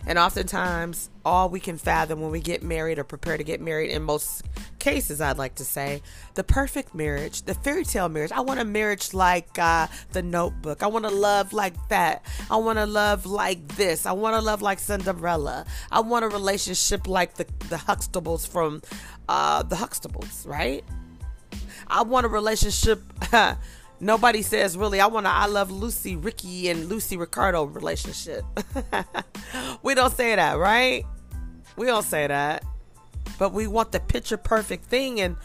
And 0.05 0.19
oftentimes, 0.19 1.09
all 1.23 1.49
we 1.49 1.59
can 1.59 1.77
fathom 1.77 2.21
when 2.21 2.31
we 2.31 2.41
get 2.41 2.61
married 2.61 2.99
or 2.99 3.03
prepare 3.03 3.37
to 3.37 3.43
get 3.43 3.61
married, 3.61 3.91
in 3.91 4.03
most 4.03 4.43
cases, 4.79 5.21
I'd 5.21 5.37
like 5.37 5.55
to 5.55 5.65
say, 5.65 6.01
the 6.33 6.43
perfect 6.43 6.93
marriage, 6.93 7.43
the 7.43 7.53
fairy 7.53 7.85
tale 7.85 8.09
marriage. 8.09 8.31
I 8.31 8.41
want 8.41 8.59
a 8.59 8.65
marriage 8.65 9.13
like 9.13 9.57
uh, 9.57 9.87
the 10.11 10.21
notebook. 10.21 10.83
I 10.83 10.87
want 10.87 11.05
to 11.05 11.11
love 11.11 11.53
like 11.53 11.75
that. 11.87 12.25
I 12.51 12.57
want 12.57 12.79
to 12.79 12.85
love 12.85 13.25
like 13.25 13.65
this. 13.75 14.05
I 14.05 14.11
want 14.11 14.35
to 14.35 14.41
love 14.41 14.61
like 14.61 14.79
Cinderella. 14.79 15.65
I 15.91 16.01
want 16.01 16.25
a 16.25 16.29
relationship 16.29 17.07
like 17.07 17.35
the, 17.35 17.45
the 17.69 17.77
Huxtables 17.77 18.47
from 18.47 18.81
uh, 19.29 19.63
the 19.63 19.77
Huxtables, 19.77 20.45
right? 20.45 20.83
I 21.87 22.03
want 22.03 22.25
a 22.25 22.29
relationship. 22.29 23.01
Nobody 24.03 24.41
says 24.41 24.75
really, 24.75 24.99
I 24.99 25.07
want 25.07 25.25
to 25.27 25.31
I 25.31 25.45
love 25.45 25.71
Lucy, 25.71 26.17
Ricky, 26.17 26.67
and 26.67 26.89
Lucy 26.89 27.15
Ricardo 27.15 27.63
relationship. 27.63 28.43
we 29.83 29.95
don't 29.95 30.13
say 30.13 30.35
that, 30.35 30.57
right? 30.57 31.05
We 31.77 31.85
don't 31.85 32.03
say 32.03 32.27
that. 32.27 32.65
But 33.39 33.53
we 33.53 33.65
want 33.65 33.93
the 33.93 34.01
picture 34.01 34.35
perfect 34.35 34.83
thing. 34.85 35.21
And 35.21 35.37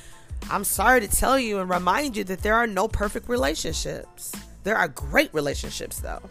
I'm 0.50 0.64
sorry 0.64 1.00
to 1.00 1.08
tell 1.08 1.38
you 1.38 1.60
and 1.60 1.70
remind 1.70 2.16
you 2.16 2.24
that 2.24 2.42
there 2.42 2.56
are 2.56 2.66
no 2.66 2.88
perfect 2.88 3.28
relationships. 3.28 4.32
There 4.64 4.76
are 4.76 4.88
great 4.88 5.32
relationships, 5.32 6.00
though. 6.00 6.22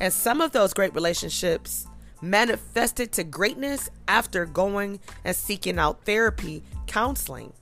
And 0.00 0.12
some 0.12 0.40
of 0.40 0.52
those 0.52 0.72
great 0.72 0.94
relationships 0.94 1.88
manifested 2.22 3.10
to 3.14 3.24
greatness 3.24 3.90
after 4.06 4.46
going 4.46 5.00
and 5.24 5.34
seeking 5.34 5.80
out 5.80 6.04
therapy, 6.04 6.62
counseling. 6.86 7.52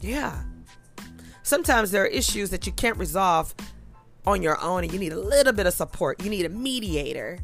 Yeah. 0.00 0.42
Sometimes 1.48 1.92
there 1.92 2.02
are 2.02 2.08
issues 2.08 2.50
that 2.50 2.66
you 2.66 2.72
can't 2.72 2.98
resolve 2.98 3.54
on 4.26 4.42
your 4.42 4.60
own 4.60 4.84
and 4.84 4.92
you 4.92 4.98
need 4.98 5.14
a 5.14 5.18
little 5.18 5.54
bit 5.54 5.66
of 5.66 5.72
support. 5.72 6.22
You 6.22 6.28
need 6.28 6.44
a 6.44 6.50
mediator. 6.50 7.38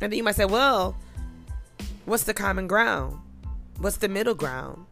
And 0.00 0.10
then 0.10 0.14
you 0.14 0.24
might 0.24 0.34
say, 0.34 0.46
well, 0.46 0.96
what's 2.04 2.24
the 2.24 2.34
common 2.34 2.66
ground? 2.66 3.20
What's 3.78 3.98
the 3.98 4.08
middle 4.08 4.34
ground? 4.34 4.84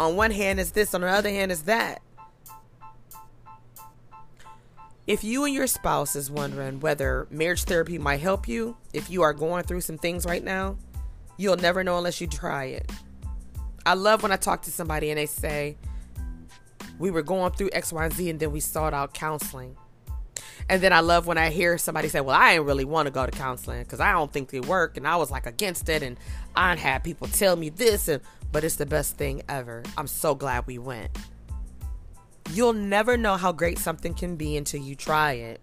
On 0.00 0.16
one 0.16 0.30
hand 0.30 0.58
is 0.58 0.70
this, 0.70 0.94
on 0.94 1.02
the 1.02 1.06
other 1.06 1.28
hand 1.28 1.52
is 1.52 1.64
that. 1.64 2.00
If 5.06 5.22
you 5.22 5.44
and 5.44 5.54
your 5.54 5.66
spouse 5.66 6.16
is 6.16 6.30
wondering 6.30 6.80
whether 6.80 7.26
marriage 7.30 7.64
therapy 7.64 7.98
might 7.98 8.20
help 8.20 8.48
you, 8.48 8.74
if 8.94 9.10
you 9.10 9.20
are 9.20 9.34
going 9.34 9.64
through 9.64 9.82
some 9.82 9.98
things 9.98 10.24
right 10.24 10.42
now, 10.42 10.78
you'll 11.36 11.58
never 11.58 11.84
know 11.84 11.98
unless 11.98 12.22
you 12.22 12.26
try 12.26 12.64
it. 12.64 12.90
I 13.84 13.92
love 13.92 14.22
when 14.22 14.32
I 14.32 14.36
talk 14.36 14.62
to 14.62 14.70
somebody 14.70 15.10
and 15.10 15.18
they 15.18 15.26
say, 15.26 15.76
We 17.00 17.10
were 17.10 17.22
going 17.22 17.52
through 17.52 17.70
X, 17.72 17.92
Y, 17.94 18.04
and 18.04 18.12
Z, 18.12 18.28
and 18.28 18.38
then 18.38 18.52
we 18.52 18.60
sought 18.60 18.92
out 18.92 19.14
counseling. 19.14 19.74
And 20.68 20.82
then 20.82 20.92
I 20.92 21.00
love 21.00 21.26
when 21.26 21.38
I 21.38 21.48
hear 21.48 21.78
somebody 21.78 22.08
say, 22.08 22.20
Well, 22.20 22.36
I 22.36 22.52
didn't 22.52 22.66
really 22.66 22.84
want 22.84 23.06
to 23.06 23.10
go 23.10 23.24
to 23.24 23.32
counseling 23.32 23.82
because 23.82 24.00
I 24.00 24.12
don't 24.12 24.30
think 24.30 24.50
they 24.50 24.60
work. 24.60 24.98
And 24.98 25.08
I 25.08 25.16
was 25.16 25.30
like 25.30 25.46
against 25.46 25.88
it. 25.88 26.02
And 26.02 26.18
I 26.54 26.76
had 26.76 27.02
people 27.02 27.26
tell 27.26 27.56
me 27.56 27.70
this. 27.70 28.06
And, 28.06 28.22
but 28.52 28.64
it's 28.64 28.76
the 28.76 28.86
best 28.86 29.16
thing 29.16 29.42
ever. 29.48 29.82
I'm 29.96 30.06
so 30.06 30.34
glad 30.34 30.66
we 30.66 30.78
went. 30.78 31.10
You'll 32.52 32.74
never 32.74 33.16
know 33.16 33.36
how 33.36 33.52
great 33.52 33.78
something 33.78 34.12
can 34.12 34.36
be 34.36 34.56
until 34.56 34.82
you 34.82 34.94
try 34.94 35.32
it. 35.32 35.60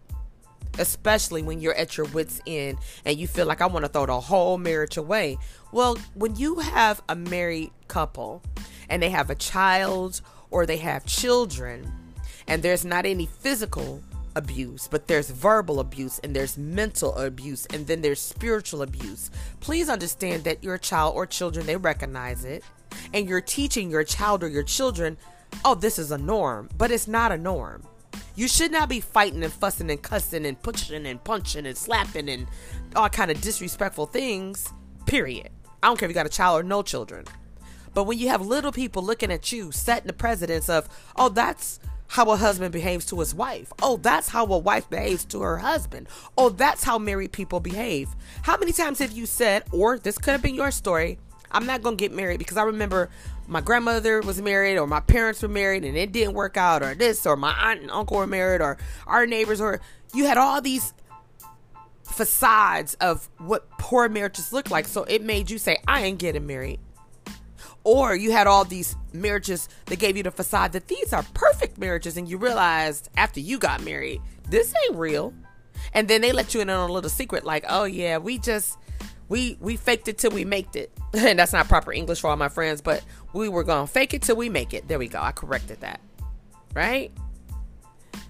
Especially 0.80 1.44
when 1.44 1.62
you're 1.62 1.76
at 1.76 1.98
your 1.98 2.08
wits' 2.08 2.42
end 2.48 2.80
and 3.06 3.18
you 3.18 3.28
feel 3.28 3.46
like 3.46 3.62
I 3.62 3.68
want 3.68 3.86
to 3.86 3.90
throw 3.90 4.08
the 4.08 4.20
whole 4.20 4.58
marriage 4.58 4.98
away. 4.98 5.38
Well, 5.72 5.98
when 6.16 6.36
you 6.36 6.60
have 6.60 7.02
a 7.08 7.16
married 7.16 7.72
couple 7.88 8.42
and 8.90 9.02
they 9.02 9.10
have 9.10 9.30
a 9.30 9.36
child 9.36 10.22
or 10.52 10.66
they 10.66 10.78
have 10.78 11.06
children 11.06 11.92
and 12.48 12.64
there's 12.64 12.86
not 12.86 13.06
any 13.06 13.26
physical 13.26 14.02
abuse, 14.36 14.88
but 14.90 15.08
there's 15.08 15.30
verbal 15.30 15.80
abuse 15.80 16.20
and 16.20 16.36
there's 16.36 16.58
mental 16.58 17.16
abuse 17.16 17.66
and 17.68 17.88
then 17.88 18.02
there's 18.02 18.22
spiritual 18.22 18.82
abuse. 18.82 19.32
Please 19.60 19.90
understand 19.90 20.44
that 20.44 20.64
your 20.64 20.78
child 20.78 21.16
or 21.16 21.26
children 21.26 21.66
they 21.66 21.76
recognize 21.76 22.46
it 22.46 22.64
and 23.14 23.28
you're 23.28 23.42
teaching 23.42 23.90
your 23.90 24.04
child 24.04 24.44
or 24.44 24.48
your 24.48 24.64
children 24.64 25.18
oh, 25.66 25.76
this 25.76 25.98
is 25.98 26.12
a 26.12 26.18
norm, 26.18 26.70
but 26.78 26.92
it's 26.92 27.08
not 27.08 27.32
a 27.32 27.38
norm. 27.38 27.84
You 28.36 28.48
should 28.48 28.72
not 28.72 28.90
be 28.90 29.00
fighting 29.00 29.44
and 29.44 29.52
fussing 29.52 29.90
and 29.90 30.02
cussing 30.02 30.46
and 30.46 30.62
pushing 30.62 31.06
and 31.06 31.24
punching 31.24 31.66
and 31.66 31.78
slapping 31.78 32.30
and 32.30 32.48
all 32.96 33.10
kind 33.10 33.32
of 33.32 33.42
disrespectful 33.42 34.06
things. 34.06 34.72
Period. 35.06 35.50
I 35.82 35.88
don't 35.88 35.98
care 35.98 36.08
if 36.08 36.12
you 36.12 36.16
got 36.16 36.26
a 36.26 36.30
child 36.30 36.60
or 36.60 36.64
no 36.64 36.84
children. 36.84 37.26
But 37.98 38.04
when 38.04 38.20
you 38.20 38.28
have 38.28 38.46
little 38.46 38.72
people 38.72 39.02
looking 39.02 39.32
at 39.32 39.52
you, 39.52 39.72
setting 39.72 40.06
the 40.06 40.14
precedence 40.14 40.70
of, 40.70 40.88
oh, 41.16 41.30
that's 41.30 41.80
how 42.10 42.30
a 42.30 42.38
husband 42.38 42.72
behaves 42.72 43.08
to 43.08 43.20
his 43.20 43.34
wife. 43.34 43.74
Oh, 43.82 43.98
that's 43.98 44.30
how 44.30 44.46
a 44.46 44.58
wife 44.60 44.88
behaves 44.88 45.26
to 45.26 45.42
her 45.42 45.58
husband. 45.58 46.08
Oh, 46.38 46.50
that's 46.50 46.84
how 46.84 47.00
married 47.00 47.32
people 47.32 47.60
behave. 47.60 48.10
How 48.44 48.56
many 48.56 48.72
times 48.72 49.00
have 49.00 49.14
you 49.14 49.26
said, 49.26 49.64
or 49.72 49.98
this 49.98 50.20
could 50.20 50.34
have 50.34 50.44
been 50.44 50.54
your 50.54 50.70
story, 50.70 51.18
I'm 51.52 51.66
not 51.66 51.82
going 51.82 51.98
to 51.98 52.00
get 52.00 52.12
married 52.12 52.38
because 52.38 52.56
I 52.56 52.62
remember 52.62 53.10
my 53.48 53.62
grandmother 53.62 54.22
was 54.22 54.40
married 54.44 54.78
or 54.78 54.86
my 54.86 55.00
parents 55.00 55.42
were 55.42 55.50
married 55.50 55.84
and 55.84 55.98
it 55.98 56.12
didn't 56.12 56.36
work 56.36 56.56
out 56.56 56.84
or 56.84 56.94
this 56.94 57.26
or 57.26 57.36
my 57.36 57.54
aunt 57.54 57.82
and 57.82 57.90
uncle 57.90 58.18
were 58.18 58.28
married 58.28 58.62
or 58.62 58.78
our 59.08 59.26
neighbors 59.26 59.60
or 59.60 59.82
you 60.14 60.28
had 60.28 60.38
all 60.38 60.62
these 60.62 60.94
facades 62.04 62.94
of 63.02 63.28
what 63.40 63.68
poor 63.80 64.08
marriages 64.08 64.54
look 64.54 64.70
like. 64.70 64.86
So 64.86 65.04
it 65.06 65.24
made 65.24 65.50
you 65.50 65.58
say, 65.58 65.78
I 65.88 66.04
ain't 66.04 66.20
getting 66.20 66.46
married. 66.46 66.80
Or 67.88 68.14
you 68.14 68.34
had 68.34 68.48
all 68.48 68.66
these 68.66 68.98
marriages 69.14 69.70
that 69.86 69.98
gave 69.98 70.18
you 70.18 70.24
the 70.24 70.30
facade 70.30 70.74
that 70.74 70.90
these 70.90 71.14
are 71.14 71.24
perfect 71.34 71.78
marriages, 71.78 72.18
and 72.18 72.28
you 72.28 72.38
realized 72.38 73.08
after 73.16 73.40
you 73.40 73.58
got 73.58 73.82
married, 73.82 74.22
this 74.50 74.74
ain't 74.84 74.98
real. 74.98 75.34
And 75.94 76.06
then 76.10 76.20
they 76.20 76.34
let 76.34 76.54
you 76.54 76.60
in 76.60 76.70
on 76.70 76.90
a 76.90 76.92
little 76.92 77.10
secret, 77.10 77.46
like, 77.46 77.64
oh 77.70 77.86
yeah, 77.86 78.18
we 78.18 78.40
just 78.40 78.78
we 79.30 79.58
we 79.62 79.78
faked 79.78 80.10
it 80.10 80.18
till 80.18 80.32
we 80.32 80.44
made 80.44 80.76
it. 80.76 80.92
and 81.14 81.40
that's 81.40 81.54
not 81.54 81.70
proper 81.70 81.94
English 81.94 82.20
for 82.20 82.30
all 82.30 82.36
my 82.36 82.50
friends, 82.50 82.82
but 82.82 83.06
we 83.32 83.48
were 83.48 83.64
gonna 83.64 83.88
fake 83.88 84.14
it 84.14 84.22
till 84.22 84.36
we 84.36 84.50
make 84.50 84.74
it. 84.74 84.90
There 84.90 85.00
we 85.00 85.08
go. 85.08 85.22
I 85.22 85.32
corrected 85.32 85.80
that. 85.80 86.02
Right? 86.74 87.14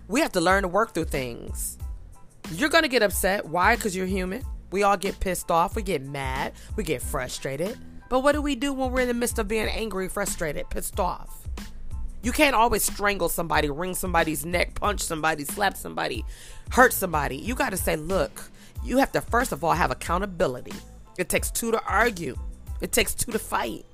We 0.08 0.22
have 0.22 0.34
to 0.34 0.40
learn 0.40 0.62
to 0.62 0.68
work 0.68 0.94
through 0.94 1.06
things. 1.06 1.80
You're 2.52 2.70
gonna 2.70 2.88
get 2.88 3.02
upset. 3.02 3.48
Why? 3.48 3.76
Because 3.76 3.96
you're 3.96 4.06
human. 4.06 4.44
We 4.70 4.84
all 4.84 4.98
get 4.98 5.20
pissed 5.20 5.50
off. 5.50 5.76
We 5.76 5.82
get 5.82 6.04
mad. 6.04 6.54
We 6.76 6.84
get 6.84 7.02
frustrated. 7.02 7.80
But 8.10 8.22
what 8.22 8.34
do 8.34 8.42
we 8.42 8.56
do 8.56 8.74
when 8.74 8.92
we're 8.92 9.02
in 9.02 9.08
the 9.08 9.14
midst 9.14 9.40
of 9.40 9.48
being 9.48 9.68
angry, 9.68 10.08
frustrated, 10.08 10.70
pissed 10.70 11.00
off? 11.00 11.48
You 12.24 12.32
can't 12.32 12.56
always 12.56 12.84
strangle 12.84 13.30
somebody, 13.30 13.70
wring 13.70 13.96
somebody's 13.96 14.46
neck, 14.46 14.76
punch 14.76 15.02
somebody, 15.02 15.46
slap 15.46 15.78
somebody, 15.78 16.26
hurt 16.72 16.94
somebody. 16.94 17.38
You 17.38 17.56
got 17.56 17.70
to 17.70 17.78
say, 17.78 17.96
look, 17.96 18.50
you 18.84 18.98
have 18.98 19.12
to 19.14 19.22
first 19.22 19.52
of 19.52 19.64
all 19.64 19.74
have 19.74 19.92
accountability. 19.92 20.74
It 21.18 21.30
takes 21.30 21.52
two 21.52 21.72
to 21.72 21.82
argue, 21.86 22.38
it 22.82 22.92
takes 22.92 23.14
two 23.14 23.32
to 23.32 23.40
fight. 23.40 23.86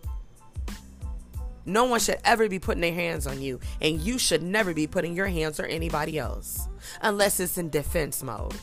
No 1.65 1.85
one 1.85 1.99
should 1.99 2.17
ever 2.25 2.49
be 2.49 2.59
putting 2.59 2.81
their 2.81 2.93
hands 2.93 3.25
on 3.25 3.41
you, 3.41 3.59
and 3.81 3.99
you 4.01 4.17
should 4.17 4.43
never 4.43 4.73
be 4.73 4.85
putting 4.85 5.15
your 5.15 5.27
hands 5.27 5.59
on 5.59 5.67
anybody 5.67 6.19
else 6.19 6.67
unless 7.01 7.39
it's 7.39 7.57
in 7.57 7.69
defense 7.69 8.21
mode. 8.21 8.53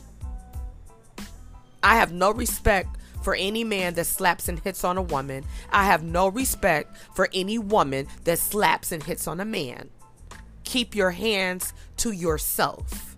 I 1.83 1.97
have 1.97 2.13
no 2.13 2.31
respect 2.31 2.97
for 3.23 3.35
any 3.35 3.65
man 3.65 3.95
that 3.95 4.07
slaps 4.07 4.49
and 4.49 4.59
hits 4.61 4.85
on 4.85 4.97
a 4.97 5.03
woman. 5.03 5.45
I 5.71 5.85
have 5.85 6.03
no 6.03 6.29
respect 6.29 6.97
for 7.15 7.29
any 7.33 7.59
woman 7.59 8.07
that 8.25 8.39
slaps 8.39 8.93
and 8.93 9.03
hits 9.03 9.27
on 9.27 9.41
a 9.41 9.45
man. 9.45 9.91
Keep 10.65 10.95
your 10.95 11.11
hands 11.11 11.73
to 11.99 12.13
yourself. 12.13 13.17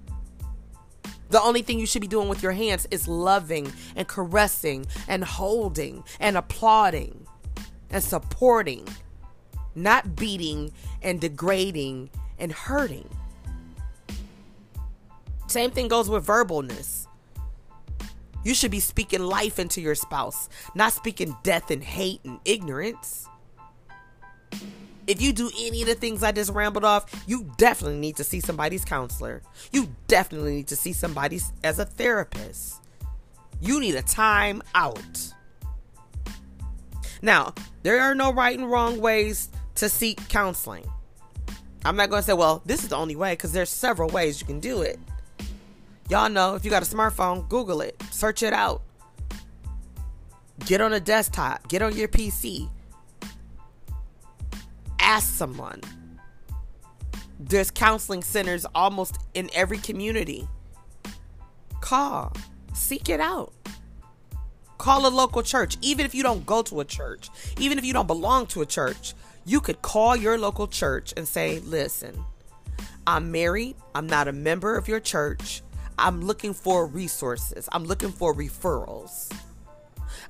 The 1.30 1.40
only 1.40 1.62
thing 1.62 1.78
you 1.78 1.86
should 1.86 2.02
be 2.02 2.08
doing 2.08 2.28
with 2.28 2.42
your 2.42 2.52
hands 2.52 2.86
is 2.90 3.08
loving 3.08 3.72
and 3.96 4.06
caressing 4.06 4.86
and 5.08 5.24
holding 5.24 6.04
and 6.20 6.36
applauding 6.36 7.26
and 7.90 8.04
supporting, 8.04 8.86
not 9.74 10.14
beating 10.14 10.72
and 11.00 11.20
degrading 11.20 12.10
and 12.38 12.52
hurting. 12.52 13.08
Same 15.46 15.70
thing 15.70 15.88
goes 15.88 16.10
with 16.10 16.26
verbalness. 16.26 17.01
You 18.44 18.54
should 18.54 18.70
be 18.70 18.80
speaking 18.80 19.20
life 19.20 19.58
into 19.58 19.80
your 19.80 19.94
spouse, 19.94 20.48
not 20.74 20.92
speaking 20.92 21.36
death 21.42 21.70
and 21.70 21.82
hate 21.82 22.20
and 22.24 22.40
ignorance. 22.44 23.28
If 25.06 25.20
you 25.20 25.32
do 25.32 25.50
any 25.58 25.82
of 25.82 25.88
the 25.88 25.94
things 25.94 26.22
I 26.22 26.32
just 26.32 26.52
rambled 26.52 26.84
off, 26.84 27.24
you 27.26 27.50
definitely 27.56 27.98
need 27.98 28.16
to 28.16 28.24
see 28.24 28.40
somebody's 28.40 28.84
counselor. 28.84 29.42
You 29.72 29.94
definitely 30.06 30.54
need 30.54 30.68
to 30.68 30.76
see 30.76 30.92
somebody 30.92 31.40
as 31.64 31.78
a 31.78 31.84
therapist. 31.84 32.80
You 33.60 33.80
need 33.80 33.96
a 33.96 34.02
time 34.02 34.62
out. 34.74 35.32
Now, 37.20 37.54
there 37.82 38.00
are 38.00 38.14
no 38.14 38.32
right 38.32 38.58
and 38.58 38.70
wrong 38.70 39.00
ways 39.00 39.48
to 39.76 39.88
seek 39.88 40.28
counseling. 40.28 40.84
I'm 41.84 41.96
not 41.96 42.10
going 42.10 42.22
to 42.22 42.26
say, 42.26 42.32
well, 42.32 42.62
this 42.64 42.82
is 42.82 42.88
the 42.88 42.96
only 42.96 43.16
way 43.16 43.32
because 43.32 43.52
there's 43.52 43.70
several 43.70 44.08
ways 44.08 44.40
you 44.40 44.46
can 44.46 44.60
do 44.60 44.82
it. 44.82 44.98
Y'all 46.12 46.28
know 46.28 46.54
if 46.54 46.62
you 46.62 46.70
got 46.70 46.82
a 46.82 46.94
smartphone, 46.94 47.48
Google 47.48 47.80
it, 47.80 47.98
search 48.10 48.42
it 48.42 48.52
out. 48.52 48.82
Get 50.66 50.82
on 50.82 50.92
a 50.92 51.00
desktop, 51.00 51.66
get 51.68 51.80
on 51.80 51.96
your 51.96 52.06
PC. 52.06 52.68
Ask 54.98 55.32
someone. 55.32 55.80
There's 57.40 57.70
counseling 57.70 58.22
centers 58.22 58.66
almost 58.74 59.20
in 59.32 59.48
every 59.54 59.78
community. 59.78 60.46
Call, 61.80 62.34
seek 62.74 63.08
it 63.08 63.18
out. 63.18 63.54
Call 64.76 65.06
a 65.06 65.08
local 65.08 65.42
church, 65.42 65.78
even 65.80 66.04
if 66.04 66.14
you 66.14 66.22
don't 66.22 66.44
go 66.44 66.60
to 66.60 66.80
a 66.80 66.84
church, 66.84 67.30
even 67.58 67.78
if 67.78 67.86
you 67.86 67.94
don't 67.94 68.06
belong 68.06 68.44
to 68.48 68.60
a 68.60 68.66
church. 68.66 69.14
You 69.46 69.62
could 69.62 69.80
call 69.80 70.14
your 70.14 70.36
local 70.36 70.68
church 70.68 71.14
and 71.16 71.26
say, 71.26 71.60
Listen, 71.60 72.22
I'm 73.06 73.32
married, 73.32 73.76
I'm 73.94 74.06
not 74.06 74.28
a 74.28 74.32
member 74.32 74.76
of 74.76 74.88
your 74.88 75.00
church 75.00 75.62
I'm 76.02 76.20
looking 76.20 76.52
for 76.52 76.84
resources. 76.84 77.68
I'm 77.70 77.84
looking 77.84 78.10
for 78.10 78.34
referrals. 78.34 79.32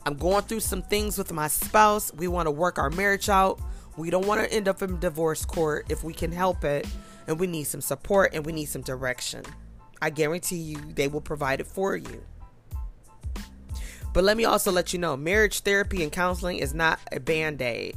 I'm 0.04 0.16
going 0.18 0.42
through 0.44 0.60
some 0.60 0.82
things 0.82 1.16
with 1.16 1.32
my 1.32 1.48
spouse. 1.48 2.12
We 2.12 2.28
want 2.28 2.46
to 2.46 2.50
work 2.50 2.76
our 2.78 2.90
marriage 2.90 3.30
out. 3.30 3.58
We 3.96 4.10
don't 4.10 4.26
want 4.26 4.42
to 4.42 4.52
end 4.52 4.68
up 4.68 4.82
in 4.82 5.00
divorce 5.00 5.46
court 5.46 5.86
if 5.88 6.04
we 6.04 6.12
can 6.12 6.30
help 6.30 6.62
it. 6.62 6.86
And 7.26 7.40
we 7.40 7.46
need 7.46 7.64
some 7.64 7.80
support 7.80 8.34
and 8.34 8.44
we 8.44 8.52
need 8.52 8.66
some 8.66 8.82
direction. 8.82 9.44
I 10.02 10.10
guarantee 10.10 10.56
you 10.56 10.76
they 10.94 11.08
will 11.08 11.22
provide 11.22 11.60
it 11.60 11.66
for 11.66 11.96
you. 11.96 12.22
But 14.12 14.24
let 14.24 14.36
me 14.36 14.44
also 14.44 14.70
let 14.70 14.92
you 14.92 14.98
know 14.98 15.16
marriage 15.16 15.60
therapy 15.60 16.02
and 16.02 16.12
counseling 16.12 16.58
is 16.58 16.74
not 16.74 17.00
a 17.12 17.18
band 17.18 17.62
aid. 17.62 17.96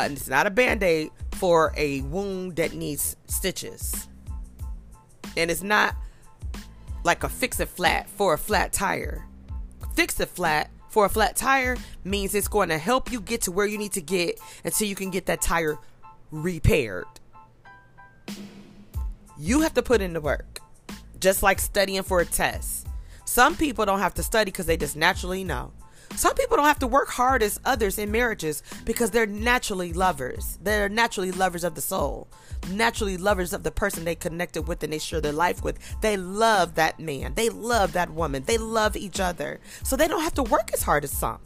It's 0.00 0.28
not 0.28 0.48
a 0.48 0.50
band 0.50 0.82
aid 0.82 1.12
for 1.34 1.72
a 1.76 2.00
wound 2.00 2.56
that 2.56 2.74
needs 2.74 3.16
stitches. 3.26 4.08
And 5.36 5.50
it's 5.50 5.62
not 5.62 5.94
like 7.04 7.22
a 7.22 7.28
fix 7.28 7.60
it 7.60 7.68
flat 7.68 8.08
for 8.08 8.34
a 8.34 8.38
flat 8.38 8.72
tire. 8.72 9.24
Fix 9.94 10.20
it 10.20 10.28
flat 10.28 10.70
for 10.88 11.04
a 11.04 11.08
flat 11.08 11.36
tire 11.36 11.76
means 12.04 12.34
it's 12.34 12.48
going 12.48 12.68
to 12.70 12.78
help 12.78 13.12
you 13.12 13.20
get 13.20 13.42
to 13.42 13.52
where 13.52 13.66
you 13.66 13.78
need 13.78 13.92
to 13.92 14.00
get 14.00 14.40
until 14.64 14.88
you 14.88 14.94
can 14.94 15.10
get 15.10 15.26
that 15.26 15.42
tire 15.42 15.78
repaired. 16.30 17.06
You 19.38 19.60
have 19.60 19.74
to 19.74 19.82
put 19.82 20.00
in 20.00 20.14
the 20.14 20.20
work, 20.20 20.60
just 21.20 21.42
like 21.42 21.58
studying 21.58 22.02
for 22.02 22.20
a 22.20 22.24
test. 22.24 22.86
Some 23.26 23.56
people 23.56 23.84
don't 23.84 23.98
have 23.98 24.14
to 24.14 24.22
study 24.22 24.50
because 24.50 24.66
they 24.66 24.78
just 24.78 24.96
naturally 24.96 25.44
know. 25.44 25.72
Some 26.16 26.34
people 26.34 26.56
don't 26.56 26.66
have 26.66 26.78
to 26.78 26.86
work 26.86 27.10
hard 27.10 27.42
as 27.42 27.60
others 27.66 27.98
in 27.98 28.10
marriages 28.10 28.62
because 28.86 29.10
they're 29.10 29.26
naturally 29.26 29.92
lovers. 29.92 30.58
They're 30.62 30.88
naturally 30.88 31.30
lovers 31.30 31.62
of 31.62 31.74
the 31.74 31.82
soul, 31.82 32.28
naturally 32.70 33.18
lovers 33.18 33.52
of 33.52 33.64
the 33.64 33.70
person 33.70 34.04
they 34.04 34.14
connected 34.14 34.62
with 34.62 34.82
and 34.82 34.92
they 34.92 34.98
share 34.98 35.20
their 35.20 35.32
life 35.32 35.62
with. 35.62 35.78
They 36.00 36.16
love 36.16 36.76
that 36.76 36.98
man. 36.98 37.34
They 37.34 37.50
love 37.50 37.92
that 37.92 38.10
woman. 38.10 38.44
They 38.46 38.56
love 38.56 38.96
each 38.96 39.20
other. 39.20 39.60
So 39.82 39.94
they 39.94 40.08
don't 40.08 40.22
have 40.22 40.34
to 40.34 40.42
work 40.42 40.70
as 40.72 40.82
hard 40.82 41.04
as 41.04 41.10
some. 41.10 41.40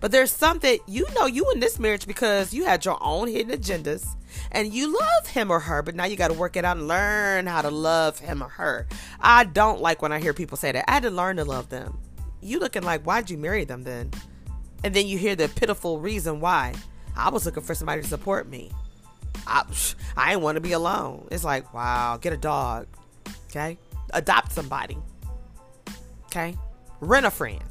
But 0.00 0.10
there's 0.10 0.32
some 0.32 0.58
that 0.60 0.80
you 0.88 1.06
know 1.14 1.26
you 1.26 1.48
in 1.52 1.60
this 1.60 1.78
marriage 1.78 2.04
because 2.04 2.52
you 2.52 2.64
had 2.64 2.84
your 2.84 2.98
own 3.00 3.28
hidden 3.28 3.56
agendas 3.56 4.04
and 4.50 4.74
you 4.74 4.92
love 4.92 5.28
him 5.28 5.52
or 5.52 5.60
her, 5.60 5.82
but 5.82 5.94
now 5.94 6.06
you 6.06 6.16
got 6.16 6.32
to 6.32 6.38
work 6.38 6.56
it 6.56 6.64
out 6.64 6.76
and 6.76 6.88
learn 6.88 7.46
how 7.46 7.62
to 7.62 7.70
love 7.70 8.18
him 8.18 8.42
or 8.42 8.48
her. 8.48 8.88
I 9.20 9.44
don't 9.44 9.80
like 9.80 10.02
when 10.02 10.12
I 10.12 10.18
hear 10.18 10.34
people 10.34 10.56
say 10.56 10.72
that. 10.72 10.90
I 10.90 10.94
had 10.94 11.04
to 11.04 11.10
learn 11.10 11.36
to 11.36 11.44
love 11.44 11.68
them 11.68 12.00
you 12.40 12.58
looking 12.58 12.82
like 12.82 13.02
why'd 13.02 13.30
you 13.30 13.38
marry 13.38 13.64
them 13.64 13.84
then? 13.84 14.10
And 14.84 14.94
then 14.94 15.06
you 15.06 15.18
hear 15.18 15.34
the 15.34 15.48
pitiful 15.48 16.00
reason 16.00 16.40
why. 16.40 16.74
I 17.16 17.30
was 17.30 17.44
looking 17.46 17.62
for 17.62 17.74
somebody 17.74 18.02
to 18.02 18.08
support 18.08 18.48
me. 18.48 18.70
I, 19.46 19.64
I 20.16 20.36
want 20.36 20.56
to 20.56 20.60
be 20.60 20.72
alone. 20.72 21.26
It's 21.30 21.44
like, 21.44 21.72
wow, 21.74 22.16
get 22.20 22.32
a 22.32 22.36
dog. 22.36 22.86
Okay? 23.50 23.78
Adopt 24.10 24.52
somebody. 24.52 24.98
Okay? 26.26 26.56
Rent 27.00 27.26
a 27.26 27.30
friend. 27.30 27.62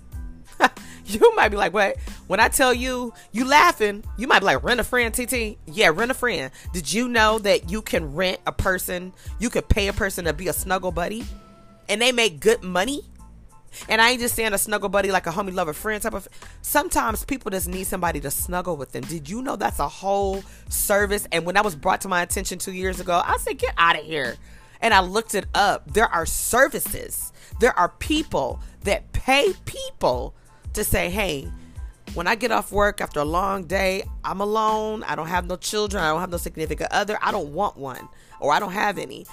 you 1.05 1.35
might 1.35 1.49
be 1.49 1.57
like, 1.57 1.73
what? 1.73 1.97
When 2.27 2.39
I 2.39 2.49
tell 2.49 2.73
you, 2.73 3.13
you 3.31 3.45
laughing, 3.45 4.03
you 4.17 4.27
might 4.27 4.39
be 4.39 4.45
like, 4.45 4.63
rent 4.63 4.79
a 4.79 4.83
friend, 4.83 5.13
TT? 5.13 5.57
Yeah, 5.65 5.91
rent 5.93 6.11
a 6.11 6.13
friend. 6.13 6.51
Did 6.73 6.91
you 6.91 7.07
know 7.07 7.39
that 7.39 7.71
you 7.71 7.81
can 7.81 8.13
rent 8.13 8.39
a 8.45 8.51
person, 8.51 9.13
you 9.39 9.49
could 9.49 9.67
pay 9.69 9.87
a 9.87 9.93
person 9.93 10.25
to 10.25 10.33
be 10.33 10.47
a 10.47 10.53
snuggle 10.53 10.91
buddy, 10.91 11.25
and 11.87 12.01
they 12.01 12.11
make 12.11 12.39
good 12.39 12.63
money? 12.63 13.03
And 13.89 14.01
I 14.01 14.11
ain't 14.11 14.19
just 14.19 14.35
saying 14.35 14.53
a 14.53 14.57
snuggle 14.57 14.89
buddy 14.89 15.11
like 15.11 15.27
a 15.27 15.31
homie 15.31 15.53
lover 15.53 15.73
friend 15.73 16.01
type 16.01 16.13
of. 16.13 16.27
Sometimes 16.61 17.23
people 17.25 17.51
just 17.51 17.67
need 17.67 17.85
somebody 17.85 18.19
to 18.21 18.31
snuggle 18.31 18.77
with 18.77 18.91
them. 18.91 19.03
Did 19.03 19.29
you 19.29 19.41
know 19.41 19.55
that's 19.55 19.79
a 19.79 19.87
whole 19.87 20.43
service? 20.69 21.27
And 21.31 21.45
when 21.45 21.55
that 21.55 21.65
was 21.65 21.75
brought 21.75 22.01
to 22.01 22.07
my 22.07 22.21
attention 22.21 22.59
two 22.59 22.73
years 22.73 22.99
ago, 22.99 23.21
I 23.23 23.37
said, 23.37 23.57
get 23.57 23.73
out 23.77 23.97
of 23.97 24.05
here. 24.05 24.35
And 24.81 24.93
I 24.93 24.99
looked 24.99 25.35
it 25.35 25.45
up. 25.53 25.91
There 25.93 26.07
are 26.07 26.25
services, 26.25 27.31
there 27.59 27.77
are 27.77 27.89
people 27.89 28.59
that 28.83 29.11
pay 29.11 29.53
people 29.65 30.35
to 30.73 30.83
say, 30.83 31.09
hey, 31.09 31.51
when 32.13 32.27
I 32.27 32.35
get 32.35 32.51
off 32.51 32.71
work 32.71 33.01
after 33.01 33.19
a 33.19 33.25
long 33.25 33.65
day, 33.65 34.03
I'm 34.23 34.39
alone. 34.41 35.03
I 35.03 35.15
don't 35.15 35.27
have 35.27 35.45
no 35.45 35.55
children. 35.55 36.03
I 36.03 36.09
don't 36.09 36.21
have 36.21 36.29
no 36.29 36.37
significant 36.37 36.91
other. 36.91 37.17
I 37.21 37.31
don't 37.31 37.53
want 37.53 37.77
one, 37.77 38.07
or 38.39 38.53
I 38.53 38.59
don't 38.59 38.71
have 38.71 38.97
any. 38.97 39.25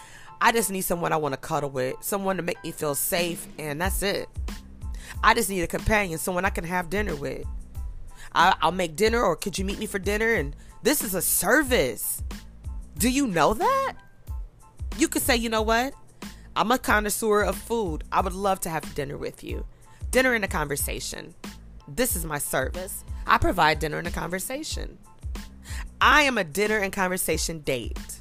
I 0.44 0.52
just 0.52 0.70
need 0.70 0.82
someone 0.82 1.10
I 1.10 1.16
want 1.16 1.32
to 1.32 1.38
cuddle 1.38 1.70
with, 1.70 1.96
someone 2.02 2.36
to 2.36 2.42
make 2.42 2.62
me 2.62 2.70
feel 2.70 2.94
safe, 2.94 3.46
and 3.58 3.80
that's 3.80 4.02
it. 4.02 4.28
I 5.22 5.32
just 5.32 5.48
need 5.48 5.62
a 5.62 5.66
companion, 5.66 6.18
someone 6.18 6.44
I 6.44 6.50
can 6.50 6.64
have 6.64 6.90
dinner 6.90 7.16
with. 7.16 7.46
I, 8.34 8.54
will 8.62 8.72
make 8.72 8.94
dinner, 8.94 9.22
or 9.22 9.36
could 9.36 9.56
you 9.56 9.64
meet 9.64 9.78
me 9.78 9.86
for 9.86 9.98
dinner? 9.98 10.34
And 10.34 10.54
this 10.82 11.02
is 11.02 11.14
a 11.14 11.22
service. 11.22 12.22
Do 12.98 13.08
you 13.08 13.26
know 13.26 13.54
that? 13.54 13.94
You 14.98 15.08
could 15.08 15.22
say, 15.22 15.34
you 15.34 15.48
know 15.48 15.62
what? 15.62 15.94
I'm 16.54 16.70
a 16.70 16.78
connoisseur 16.78 17.40
of 17.40 17.56
food. 17.56 18.04
I 18.12 18.20
would 18.20 18.34
love 18.34 18.60
to 18.60 18.68
have 18.68 18.94
dinner 18.94 19.16
with 19.16 19.42
you. 19.42 19.64
Dinner 20.10 20.34
and 20.34 20.44
a 20.44 20.48
conversation. 20.48 21.34
This 21.88 22.16
is 22.16 22.26
my 22.26 22.36
service. 22.36 23.02
I 23.26 23.38
provide 23.38 23.78
dinner 23.78 23.96
and 23.96 24.08
a 24.08 24.10
conversation. 24.10 24.98
I 26.02 26.24
am 26.24 26.36
a 26.36 26.44
dinner 26.44 26.76
and 26.76 26.92
conversation 26.92 27.60
date. 27.60 28.20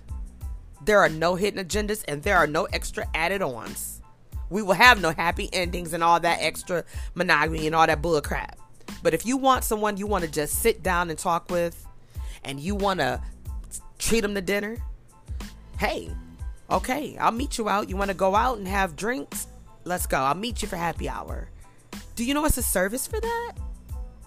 There 0.85 0.99
are 0.99 1.09
no 1.09 1.35
hidden 1.35 1.65
agendas 1.65 2.03
and 2.07 2.21
there 2.23 2.37
are 2.37 2.47
no 2.47 2.65
extra 2.65 3.07
added 3.13 3.41
ons. 3.41 4.01
We 4.49 4.61
will 4.61 4.73
have 4.73 5.01
no 5.01 5.11
happy 5.11 5.49
endings 5.53 5.93
and 5.93 6.03
all 6.03 6.19
that 6.19 6.39
extra 6.41 6.83
monogamy 7.15 7.65
and 7.65 7.75
all 7.75 7.87
that 7.87 8.01
bull 8.01 8.19
crap. 8.21 8.57
But 9.01 9.13
if 9.13 9.25
you 9.25 9.37
want 9.37 9.63
someone 9.63 9.97
you 9.97 10.07
want 10.07 10.25
to 10.25 10.29
just 10.29 10.59
sit 10.59 10.83
down 10.83 11.09
and 11.09 11.17
talk 11.17 11.49
with 11.49 11.87
and 12.43 12.59
you 12.59 12.75
want 12.75 12.99
to 12.99 13.21
treat 13.97 14.21
them 14.21 14.35
to 14.35 14.41
dinner, 14.41 14.77
hey, 15.79 16.11
okay, 16.69 17.17
I'll 17.17 17.31
meet 17.31 17.57
you 17.57 17.69
out. 17.69 17.89
You 17.89 17.95
want 17.95 18.11
to 18.11 18.17
go 18.17 18.35
out 18.35 18.57
and 18.57 18.67
have 18.67 18.95
drinks? 18.95 19.47
Let's 19.85 20.05
go. 20.05 20.17
I'll 20.17 20.35
meet 20.35 20.61
you 20.61 20.67
for 20.67 20.75
happy 20.75 21.07
hour. 21.07 21.49
Do 22.15 22.25
you 22.25 22.33
know 22.33 22.41
what's 22.41 22.57
a 22.57 22.63
service 22.63 23.07
for 23.07 23.19
that? 23.19 23.53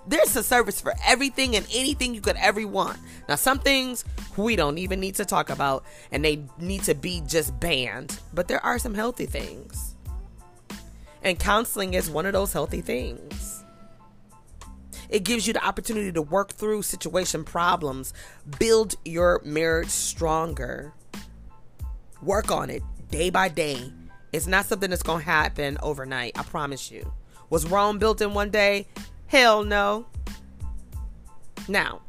There's 0.07 0.37
a 0.37 0.43
service 0.43 0.81
for 0.81 0.95
everything 1.05 1.57
and 1.57 1.67
anything 1.75 2.15
you 2.15 2.21
could 2.21 2.37
ever 2.37 2.67
want. 2.67 2.99
Now, 3.29 3.35
some 3.35 3.59
things 3.59 4.05
we 4.37 4.57
don't 4.57 4.79
even 4.79 5.01
need 5.01 5.17
to 5.17 5.25
talk 5.25 5.51
about 5.51 5.85
and 6.13 6.25
they 6.25 6.45
need 6.59 6.85
to 6.85 6.95
be 6.95 7.23
just 7.27 7.59
banned, 7.59 8.19
but 8.33 8.49
there 8.49 8.65
are 8.65 8.79
some 8.79 8.95
healthy 8.95 9.27
things. 9.27 9.97
And 11.23 11.39
counseling 11.39 11.95
is 11.95 12.09
one 12.09 12.27
of 12.27 12.33
those 12.33 12.53
healthy 12.53 12.81
things. 12.81 13.65
It 15.09 15.25
gives 15.25 15.47
you 15.47 15.53
the 15.53 15.65
opportunity 15.65 16.13
to 16.13 16.23
work 16.23 16.53
through 16.53 16.83
situation 16.83 17.45
problems, 17.45 18.13
build 18.59 18.95
your 19.05 19.41
marriage 19.45 19.89
stronger, 19.89 20.93
work 22.23 22.51
on 22.51 22.71
it 22.71 22.83
day 23.11 23.31
by 23.31 23.49
day. 23.49 23.93
It's 24.33 24.47
not 24.47 24.67
something 24.67 24.91
that's 24.91 25.03
going 25.03 25.21
to 25.21 25.25
happen 25.25 25.79
overnight, 25.83 26.39
I 26.39 26.43
promise 26.43 26.91
you. 26.91 27.13
Was 27.51 27.67
Rome 27.67 27.99
built 27.99 28.21
in 28.21 28.35
one 28.35 28.51
day? 28.51 28.89
Hell 29.29 29.65
no. 29.65 30.07
Now, 31.69 32.03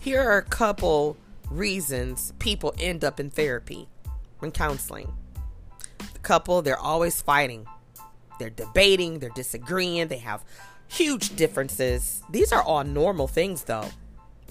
here 0.00 0.20
are 0.20 0.38
a 0.38 0.42
couple 0.42 1.16
reasons 1.50 2.32
people 2.40 2.74
end 2.78 3.04
up 3.04 3.20
in 3.20 3.30
therapy 3.30 3.88
and 4.42 4.52
counseling. 4.52 5.12
The 6.12 6.18
couple, 6.20 6.60
they're 6.62 6.78
always 6.78 7.22
fighting. 7.22 7.66
They're 8.38 8.50
debating, 8.50 9.20
they're 9.20 9.30
disagreeing, 9.30 10.08
they 10.08 10.18
have 10.18 10.44
huge 10.88 11.36
differences. 11.36 12.22
These 12.30 12.52
are 12.52 12.62
all 12.62 12.82
normal 12.84 13.28
things 13.28 13.62
though. 13.64 13.88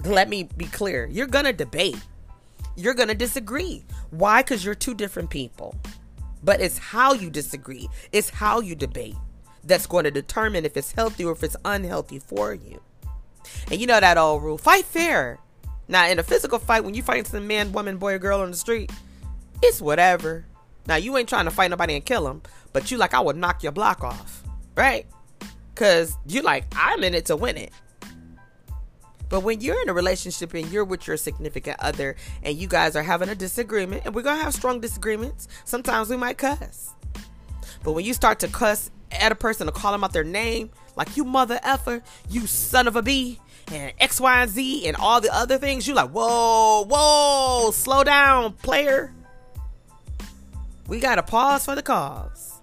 Let 0.04 0.28
me 0.28 0.44
be 0.44 0.66
clear. 0.66 1.06
You're 1.06 1.26
going 1.26 1.44
to 1.44 1.52
debate. 1.52 2.00
You're 2.76 2.94
going 2.94 3.08
to 3.08 3.14
disagree. 3.14 3.84
Why? 4.10 4.42
Cuz 4.42 4.64
you're 4.64 4.74
two 4.74 4.94
different 4.94 5.30
people. 5.30 5.74
But 6.42 6.60
it's 6.60 6.78
how 6.78 7.12
you 7.12 7.30
disagree. 7.30 7.88
It's 8.12 8.30
how 8.30 8.60
you 8.60 8.74
debate 8.74 9.16
that's 9.66 9.86
going 9.86 10.04
to 10.04 10.10
determine 10.10 10.64
if 10.64 10.76
it's 10.76 10.92
healthy 10.92 11.24
or 11.24 11.32
if 11.32 11.42
it's 11.42 11.56
unhealthy 11.64 12.18
for 12.18 12.54
you. 12.54 12.80
And 13.70 13.80
you 13.80 13.86
know 13.86 14.00
that 14.00 14.18
old 14.18 14.42
rule 14.42 14.58
fight 14.58 14.84
fair. 14.84 15.38
Now, 15.88 16.08
in 16.08 16.18
a 16.18 16.22
physical 16.22 16.58
fight, 16.58 16.84
when 16.84 16.94
you 16.94 17.02
fight 17.02 17.26
some 17.26 17.46
man, 17.46 17.72
woman, 17.72 17.98
boy, 17.98 18.14
or 18.14 18.18
girl 18.18 18.40
on 18.40 18.50
the 18.50 18.56
street, 18.56 18.90
it's 19.62 19.80
whatever. 19.80 20.44
Now, 20.86 20.96
you 20.96 21.16
ain't 21.16 21.28
trying 21.28 21.44
to 21.44 21.50
fight 21.50 21.70
nobody 21.70 21.94
and 21.94 22.04
kill 22.04 22.24
them, 22.24 22.42
but 22.72 22.90
you 22.90 22.96
like, 22.96 23.14
I 23.14 23.20
would 23.20 23.36
knock 23.36 23.62
your 23.62 23.72
block 23.72 24.02
off, 24.02 24.42
right? 24.74 25.06
Because 25.74 26.16
you 26.26 26.42
like, 26.42 26.64
I'm 26.76 27.04
in 27.04 27.14
it 27.14 27.26
to 27.26 27.36
win 27.36 27.56
it. 27.56 27.72
But 29.28 29.40
when 29.40 29.60
you're 29.60 29.80
in 29.82 29.88
a 29.88 29.92
relationship 29.92 30.54
and 30.54 30.70
you're 30.70 30.84
with 30.84 31.06
your 31.06 31.16
significant 31.16 31.78
other 31.80 32.14
and 32.42 32.56
you 32.56 32.68
guys 32.68 32.94
are 32.94 33.02
having 33.02 33.28
a 33.28 33.34
disagreement, 33.34 34.02
and 34.04 34.14
we're 34.14 34.22
going 34.22 34.38
to 34.38 34.44
have 34.44 34.54
strong 34.54 34.80
disagreements, 34.80 35.48
sometimes 35.64 36.08
we 36.08 36.16
might 36.16 36.38
cuss. 36.38 36.94
But 37.82 37.92
when 37.92 38.04
you 38.04 38.14
start 38.14 38.40
to 38.40 38.48
cuss 38.48 38.90
at 39.10 39.32
a 39.32 39.34
person 39.34 39.66
to 39.66 39.72
call 39.72 39.92
them 39.92 40.04
out 40.04 40.12
their 40.12 40.24
name, 40.24 40.70
like 40.96 41.16
you 41.16 41.24
mother 41.24 41.60
effer, 41.62 42.02
you 42.28 42.46
son 42.46 42.88
of 42.88 42.96
a 42.96 43.02
b, 43.02 43.38
and 43.72 43.92
X, 43.98 44.20
Y, 44.20 44.42
and 44.42 44.50
Z, 44.50 44.86
and 44.86 44.96
all 44.96 45.20
the 45.20 45.34
other 45.34 45.58
things, 45.58 45.86
you're 45.86 45.96
like, 45.96 46.10
whoa, 46.10 46.84
whoa, 46.84 47.70
slow 47.72 48.04
down, 48.04 48.52
player. 48.52 49.12
We 50.86 51.00
got 51.00 51.16
to 51.16 51.22
pause 51.22 51.64
for 51.64 51.74
the 51.74 51.82
cause. 51.82 52.60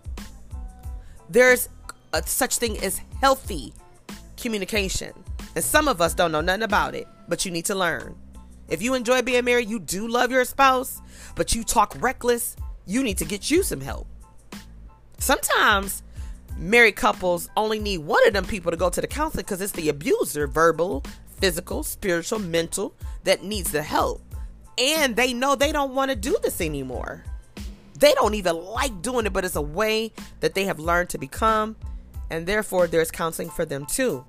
There's 1.30 1.68
a, 2.14 2.26
such 2.26 2.58
thing 2.58 2.78
as 2.80 3.02
healthy 3.20 3.74
communication. 4.38 5.14
And 5.56 5.64
some 5.64 5.88
of 5.88 6.02
us 6.02 6.14
don't 6.14 6.32
know 6.32 6.42
nothing 6.42 6.64
about 6.64 6.96
it, 6.96 7.08
but 7.28 7.46
you 7.46 7.52
need 7.52 7.66
to 7.66 7.76
learn. 7.76 8.16
If 8.70 8.82
you 8.82 8.94
enjoy 8.94 9.22
being 9.22 9.44
married, 9.46 9.70
you 9.70 9.80
do 9.80 10.08
love 10.08 10.32
your 10.32 10.46
spouse, 10.46 11.02
but 11.36 11.54
you 11.54 11.64
talk 11.64 11.96
reckless, 12.00 12.56
you 12.86 13.04
need 13.04 13.18
to 13.18 13.26
get 13.26 13.52
you 13.52 13.62
some 13.62 13.82
help. 13.82 14.08
Sometimes 15.20 16.02
married 16.58 16.96
couples 16.96 17.50
only 17.58 17.80
need 17.80 18.00
one 18.00 18.26
of 18.28 18.34
them 18.34 18.46
people 18.46 18.72
to 18.72 18.78
go 18.78 18.90
to 18.90 19.02
the 19.02 19.08
counselor 19.08 19.44
because 19.44 19.62
it's 19.62 19.72
the 19.74 19.90
abuser, 19.90 20.48
verbal, 20.48 21.04
physical, 21.40 21.84
spiritual, 21.84 22.40
mental, 22.40 22.96
that 23.24 23.44
needs 23.44 23.72
the 23.72 23.82
help. 23.82 24.22
And 24.78 25.16
they 25.16 25.34
know 25.34 25.56
they 25.56 25.72
don't 25.72 25.94
want 25.94 26.10
to 26.12 26.16
do 26.16 26.38
this 26.42 26.62
anymore. 26.62 27.24
They 28.00 28.14
don't 28.14 28.34
even 28.34 28.56
like 28.56 29.02
doing 29.02 29.26
it, 29.26 29.34
but 29.34 29.46
it's 29.46 29.56
a 29.56 29.62
way 29.62 30.12
that 30.40 30.56
they 30.56 30.66
have 30.66 30.80
learned 30.80 31.10
to 31.10 31.18
become. 31.18 31.76
And 32.30 32.48
therefore, 32.48 32.88
there's 32.88 33.12
counseling 33.12 33.50
for 33.50 33.66
them 33.66 33.86
too. 33.86 34.26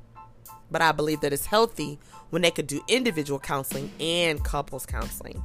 But 0.70 0.82
I 0.82 0.92
believe 0.92 1.20
that 1.20 1.32
it's 1.32 1.46
healthy 1.46 1.98
when 2.30 2.42
they 2.42 2.50
could 2.50 2.66
do 2.66 2.82
individual 2.88 3.38
counseling 3.38 3.90
and 4.00 4.44
couples 4.44 4.86
counseling. 4.86 5.42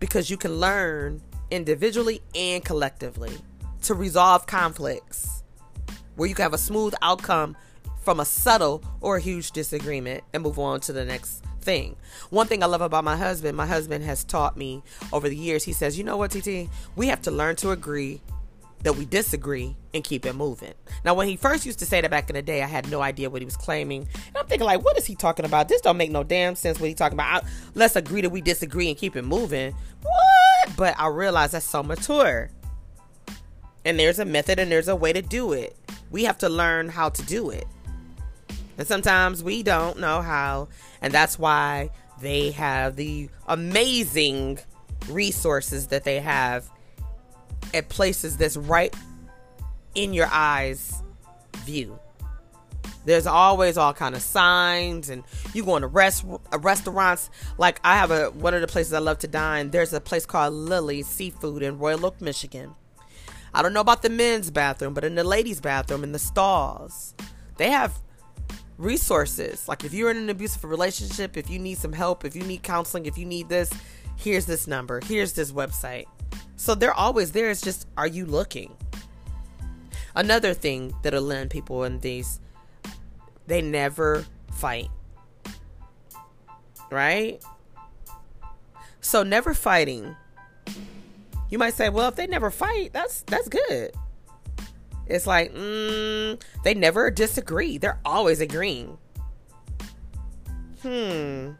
Because 0.00 0.30
you 0.30 0.36
can 0.36 0.60
learn 0.60 1.22
individually 1.50 2.20
and 2.34 2.64
collectively 2.64 3.32
to 3.88 3.94
resolve 3.94 4.44
conflicts 4.46 5.42
where 6.16 6.28
you 6.28 6.34
can 6.34 6.42
have 6.42 6.52
a 6.52 6.58
smooth 6.58 6.92
outcome 7.00 7.56
from 8.02 8.20
a 8.20 8.24
subtle 8.24 8.82
or 9.00 9.16
a 9.16 9.20
huge 9.20 9.50
disagreement 9.52 10.22
and 10.34 10.42
move 10.42 10.58
on 10.58 10.78
to 10.78 10.92
the 10.92 11.06
next 11.06 11.42
thing. 11.62 11.96
One 12.28 12.46
thing 12.46 12.62
I 12.62 12.66
love 12.66 12.82
about 12.82 13.02
my 13.02 13.16
husband, 13.16 13.56
my 13.56 13.64
husband 13.64 14.04
has 14.04 14.24
taught 14.24 14.58
me 14.58 14.82
over 15.10 15.26
the 15.26 15.36
years, 15.36 15.64
he 15.64 15.72
says, 15.72 15.96
you 15.96 16.04
know 16.04 16.18
what, 16.18 16.32
TT? 16.32 16.68
We 16.96 17.06
have 17.06 17.22
to 17.22 17.30
learn 17.30 17.56
to 17.56 17.70
agree 17.70 18.20
that 18.82 18.92
we 18.92 19.06
disagree 19.06 19.74
and 19.94 20.04
keep 20.04 20.26
it 20.26 20.34
moving. 20.34 20.74
Now, 21.02 21.14
when 21.14 21.26
he 21.26 21.36
first 21.36 21.64
used 21.64 21.78
to 21.78 21.86
say 21.86 22.02
that 22.02 22.10
back 22.10 22.28
in 22.28 22.36
the 22.36 22.42
day, 22.42 22.62
I 22.62 22.66
had 22.66 22.90
no 22.90 23.00
idea 23.00 23.30
what 23.30 23.40
he 23.40 23.46
was 23.46 23.56
claiming. 23.56 24.06
And 24.26 24.36
I'm 24.36 24.46
thinking, 24.46 24.66
like, 24.66 24.84
what 24.84 24.98
is 24.98 25.06
he 25.06 25.14
talking 25.14 25.46
about? 25.46 25.68
This 25.68 25.80
don't 25.80 25.96
make 25.96 26.10
no 26.10 26.24
damn 26.24 26.56
sense 26.56 26.78
what 26.78 26.90
he 26.90 26.94
talking 26.94 27.16
about. 27.16 27.44
Let's 27.74 27.96
agree 27.96 28.20
that 28.20 28.30
we 28.30 28.42
disagree 28.42 28.88
and 28.88 28.98
keep 28.98 29.16
it 29.16 29.22
moving. 29.22 29.74
What? 30.02 30.76
But 30.76 30.94
I 30.98 31.08
realized 31.08 31.54
that's 31.54 31.66
so 31.66 31.82
mature. 31.82 32.50
And 33.88 33.98
there's 33.98 34.18
a 34.18 34.26
method 34.26 34.58
and 34.58 34.70
there's 34.70 34.88
a 34.88 34.94
way 34.94 35.14
to 35.14 35.22
do 35.22 35.54
it. 35.54 35.74
We 36.10 36.24
have 36.24 36.36
to 36.38 36.50
learn 36.50 36.90
how 36.90 37.08
to 37.08 37.22
do 37.22 37.48
it. 37.48 37.66
And 38.76 38.86
sometimes 38.86 39.42
we 39.42 39.62
don't 39.62 39.98
know 39.98 40.20
how. 40.20 40.68
And 41.00 41.10
that's 41.10 41.38
why 41.38 41.88
they 42.20 42.50
have 42.50 42.96
the 42.96 43.30
amazing 43.46 44.58
resources 45.08 45.86
that 45.86 46.04
they 46.04 46.20
have 46.20 46.68
at 47.72 47.88
places 47.88 48.36
that's 48.36 48.58
right 48.58 48.94
in 49.94 50.12
your 50.12 50.28
eyes 50.30 51.02
view. 51.64 51.98
There's 53.06 53.26
always 53.26 53.78
all 53.78 53.94
kind 53.94 54.14
of 54.14 54.20
signs, 54.20 55.08
and 55.08 55.24
you 55.54 55.64
go 55.64 55.76
into 55.76 55.88
rest 55.88 56.26
restaurants. 56.58 57.30
Like 57.56 57.80
I 57.82 57.96
have 57.96 58.10
a 58.10 58.26
one 58.32 58.52
of 58.52 58.60
the 58.60 58.66
places 58.66 58.92
I 58.92 58.98
love 58.98 59.20
to 59.20 59.28
dine. 59.28 59.70
There's 59.70 59.94
a 59.94 60.00
place 60.00 60.26
called 60.26 60.52
Lily 60.52 61.00
Seafood 61.02 61.62
in 61.62 61.78
Royal 61.78 62.04
Oak, 62.04 62.20
Michigan, 62.20 62.74
I 63.54 63.62
don't 63.62 63.72
know 63.72 63.80
about 63.80 64.02
the 64.02 64.10
men's 64.10 64.50
bathroom, 64.50 64.94
but 64.94 65.04
in 65.04 65.14
the 65.14 65.24
ladies' 65.24 65.60
bathroom, 65.60 66.04
in 66.04 66.12
the 66.12 66.18
stalls, 66.18 67.14
they 67.56 67.70
have 67.70 67.98
resources. 68.76 69.66
Like 69.68 69.84
if 69.84 69.92
you're 69.92 70.10
in 70.10 70.16
an 70.16 70.30
abusive 70.30 70.64
relationship, 70.64 71.36
if 71.36 71.50
you 71.50 71.58
need 71.58 71.78
some 71.78 71.92
help, 71.92 72.24
if 72.24 72.36
you 72.36 72.42
need 72.42 72.62
counseling, 72.62 73.06
if 73.06 73.18
you 73.18 73.24
need 73.24 73.48
this, 73.48 73.70
here's 74.16 74.46
this 74.46 74.66
number, 74.66 75.00
here's 75.04 75.32
this 75.32 75.52
website. 75.52 76.06
So 76.56 76.74
they're 76.74 76.94
always 76.94 77.32
there. 77.32 77.50
It's 77.50 77.60
just, 77.60 77.86
are 77.96 78.06
you 78.06 78.26
looking? 78.26 78.76
Another 80.14 80.54
thing 80.54 80.94
that'll 81.02 81.22
land 81.22 81.50
people 81.50 81.84
in 81.84 82.00
these, 82.00 82.40
they 83.46 83.62
never 83.62 84.24
fight. 84.52 84.90
Right? 86.90 87.42
So 89.00 89.22
never 89.22 89.54
fighting. 89.54 90.16
You 91.50 91.58
might 91.58 91.74
say, 91.74 91.88
well, 91.88 92.08
if 92.08 92.16
they 92.16 92.26
never 92.26 92.50
fight, 92.50 92.92
that's 92.92 93.22
that's 93.22 93.48
good. 93.48 93.92
It's 95.06 95.26
like, 95.26 95.54
mm, 95.54 96.40
they 96.64 96.74
never 96.74 97.10
disagree. 97.10 97.78
They're 97.78 98.00
always 98.04 98.40
agreeing. 98.40 98.98
Hmm. 100.82 101.52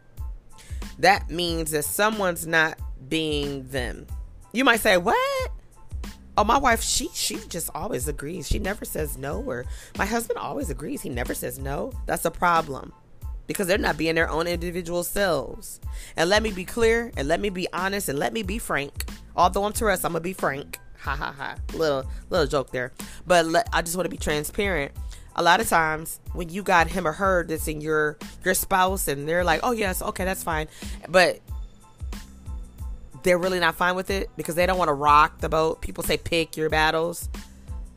That 0.99 1.29
means 1.29 1.71
that 1.71 1.85
someone's 1.85 2.45
not 2.45 2.79
being 3.07 3.67
them. 3.69 4.05
You 4.53 4.63
might 4.63 4.81
say, 4.81 4.97
what? 4.97 5.51
Oh, 6.37 6.43
my 6.43 6.57
wife, 6.57 6.81
she 6.81 7.09
she 7.13 7.37
just 7.49 7.69
always 7.73 8.07
agrees. 8.07 8.47
She 8.47 8.59
never 8.59 8.85
says 8.85 9.17
no. 9.17 9.41
Or 9.41 9.65
my 9.97 10.05
husband 10.05 10.39
always 10.39 10.69
agrees. 10.69 11.01
He 11.01 11.09
never 11.09 11.33
says 11.33 11.59
no. 11.59 11.91
That's 12.05 12.25
a 12.25 12.31
problem. 12.31 12.93
Because 13.47 13.67
they're 13.67 13.79
not 13.79 13.97
being 13.97 14.15
their 14.15 14.29
own 14.29 14.45
individual 14.45 15.03
selves. 15.03 15.79
And 16.15 16.29
let 16.29 16.43
me 16.43 16.51
be 16.51 16.65
clear 16.65 17.11
and 17.17 17.27
let 17.27 17.39
me 17.39 17.49
be 17.49 17.67
honest 17.73 18.07
and 18.07 18.19
let 18.19 18.31
me 18.31 18.43
be 18.43 18.59
frank. 18.59 19.05
Although 19.39 19.63
I'm 19.63 19.71
Teresa, 19.71 20.05
I'm 20.05 20.11
gonna 20.11 20.21
be 20.21 20.33
frank. 20.33 20.79
Ha 20.97 21.15
ha 21.15 21.31
ha. 21.31 21.55
Little 21.73 22.03
little 22.29 22.45
joke 22.45 22.71
there. 22.71 22.91
But 23.25 23.45
let, 23.45 23.69
I 23.71 23.81
just 23.81 23.95
want 23.95 24.05
to 24.05 24.09
be 24.09 24.17
transparent. 24.17 24.91
A 25.37 25.41
lot 25.41 25.61
of 25.61 25.69
times 25.69 26.19
when 26.33 26.49
you 26.49 26.61
got 26.61 26.89
him 26.89 27.07
or 27.07 27.13
her 27.13 27.45
that's 27.45 27.69
in 27.69 27.79
your 27.79 28.17
your 28.43 28.53
spouse 28.53 29.07
and 29.07 29.29
they're 29.29 29.45
like, 29.45 29.61
oh 29.63 29.71
yes, 29.71 30.01
okay, 30.01 30.25
that's 30.25 30.43
fine. 30.43 30.67
But 31.07 31.39
they're 33.23 33.37
really 33.37 33.61
not 33.61 33.75
fine 33.75 33.95
with 33.95 34.09
it 34.09 34.29
because 34.35 34.55
they 34.55 34.65
don't 34.65 34.77
want 34.77 34.89
to 34.89 34.93
rock 34.93 35.39
the 35.39 35.47
boat. 35.47 35.81
People 35.81 36.03
say 36.03 36.17
pick 36.17 36.57
your 36.57 36.69
battles. 36.69 37.29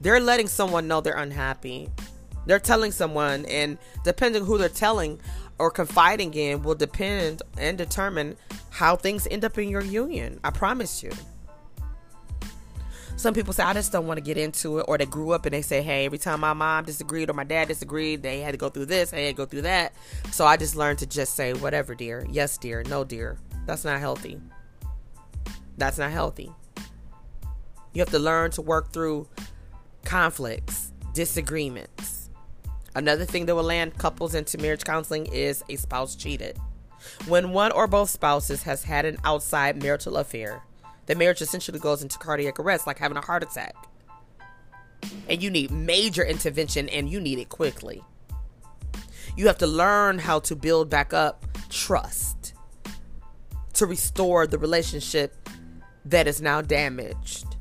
They're 0.01 0.21
letting 0.21 0.47
someone 0.47 0.87
know 0.87 1.01
they're 1.01 1.17
unhappy. 1.17 1.89
They're 2.47 2.61
telling 2.61 2.93
someone, 2.93 3.47
and 3.47 3.79
depending 4.05 4.45
who 4.45 4.59
they're 4.59 4.69
telling 4.69 5.21
or 5.59 5.71
confiding 5.71 6.35
in 6.35 6.63
will 6.63 6.75
depend 6.75 7.43
and 7.59 7.79
determine 7.79 8.37
how 8.71 8.97
things 8.97 9.27
end 9.29 9.45
up 9.45 9.59
in 9.59 9.69
your 9.69 9.83
union. 9.83 10.39
I 10.45 10.51
promise 10.51 11.03
you. 11.03 11.11
Some 13.17 13.35
people 13.35 13.53
say, 13.53 13.63
I 13.63 13.73
just 13.73 13.93
don't 13.93 14.07
want 14.07 14.19
to 14.19 14.23
get 14.23 14.37
into 14.37 14.79
it, 14.79 14.87
or 14.89 14.99
they 14.99 15.07
grew 15.07 15.31
up 15.31 15.47
and 15.47 15.53
they 15.53 15.63
say, 15.63 15.81
hey, 15.81 16.07
every 16.07 16.19
time 16.19 16.41
my 16.41 16.53
mom 16.55 16.85
disagreed 16.85 17.31
or 17.31 17.35
my 17.35 17.45
dad 17.45 17.69
disagreed, 17.69 18.23
they 18.23 18.41
had 18.41 18.51
to 18.51 18.59
go 18.59 18.69
through 18.69 18.87
this, 18.87 19.11
they 19.11 19.27
had 19.27 19.37
to 19.37 19.37
go 19.37 19.47
through 19.47 19.63
that. 19.63 19.93
So 20.33 20.45
I 20.45 20.57
just 20.57 20.75
learned 20.75 20.99
to 21.01 21.07
just 21.07 21.35
say, 21.37 21.53
whatever, 21.53 21.95
dear. 21.95 22.27
Yes, 22.31 22.59
dear. 22.59 22.83
No, 22.83 23.05
dear. 23.05 23.39
That's 23.65 23.85
not 23.85 24.01
healthy. 24.01 24.41
That's 25.79 25.99
not 25.99 26.11
healthy. 26.11 26.53
You 27.93 28.01
have 28.01 28.11
to 28.11 28.19
learn 28.19 28.51
to 28.53 28.63
work 28.63 28.93
through 28.93 29.29
conflicts, 30.05 30.93
disagreements. 31.15 32.31
Another 32.95 33.25
thing 33.25 33.47
that 33.47 33.55
will 33.55 33.63
land 33.63 33.97
couples 33.99 34.35
into 34.35 34.59
marriage 34.59 34.85
counseling 34.85 35.27
is 35.27 35.63
a 35.69 35.77
spouse 35.77 36.17
cheated. 36.17 36.59
When 37.27 37.53
one 37.53 37.73
or 37.73 37.87
both 37.87 38.11
spouses 38.11 38.65
has 38.65 38.85
had 38.85 39.05
an 39.05 39.19
outside 39.25 39.83
marital 39.83 40.17
affair, 40.17 40.63
the 41.07 41.15
marriage 41.15 41.41
essentially 41.43 41.79
goes 41.79 42.03
into 42.03 42.19
cardiac 42.19 42.59
arrest, 42.59 42.87
like 42.87 42.99
having 42.99 43.17
a 43.17 43.21
heart 43.21 43.43
attack. 43.43 43.75
And 45.29 45.43
you 45.43 45.51
need 45.51 45.71
major 45.71 46.25
intervention 46.25 46.89
and 46.89 47.09
you 47.09 47.21
need 47.21 47.39
it 47.39 47.49
quickly. 47.49 48.03
You 49.37 49.47
have 49.47 49.59
to 49.59 49.67
learn 49.67 50.19
how 50.19 50.41
to 50.41 50.55
build 50.55 50.91
back 50.91 51.13
up 51.13 51.45
trust 51.69 52.55
to 53.75 53.87
restore 53.87 54.47
the 54.47 54.59
relationship 54.59 55.49
that 56.05 56.27
is 56.27 56.41
now 56.41 56.61
damaged. 56.61 57.57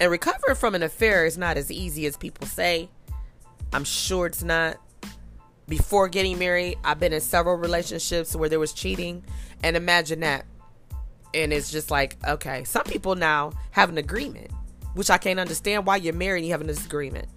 And 0.00 0.10
recovering 0.10 0.56
from 0.56 0.74
an 0.74 0.82
affair 0.82 1.24
is 1.24 1.38
not 1.38 1.56
as 1.56 1.70
easy 1.70 2.06
as 2.06 2.16
people 2.16 2.46
say. 2.46 2.90
I'm 3.72 3.84
sure 3.84 4.26
it's 4.26 4.42
not. 4.42 4.76
Before 5.68 6.08
getting 6.08 6.38
married, 6.38 6.78
I've 6.84 7.00
been 7.00 7.12
in 7.12 7.20
several 7.20 7.56
relationships 7.56 8.36
where 8.36 8.48
there 8.48 8.60
was 8.60 8.72
cheating. 8.72 9.24
And 9.62 9.76
imagine 9.76 10.20
that. 10.20 10.44
And 11.36 11.52
it's 11.52 11.70
just 11.70 11.90
like, 11.90 12.16
okay, 12.26 12.64
some 12.64 12.84
people 12.84 13.14
now 13.14 13.52
have 13.70 13.90
an 13.90 13.98
agreement, 13.98 14.50
which 14.94 15.10
I 15.10 15.18
can't 15.18 15.38
understand 15.38 15.86
why 15.86 15.96
you're 15.96 16.14
married 16.14 16.38
and 16.38 16.46
you 16.46 16.52
have 16.52 16.62
a 16.62 16.64
disagreement. 16.64 17.28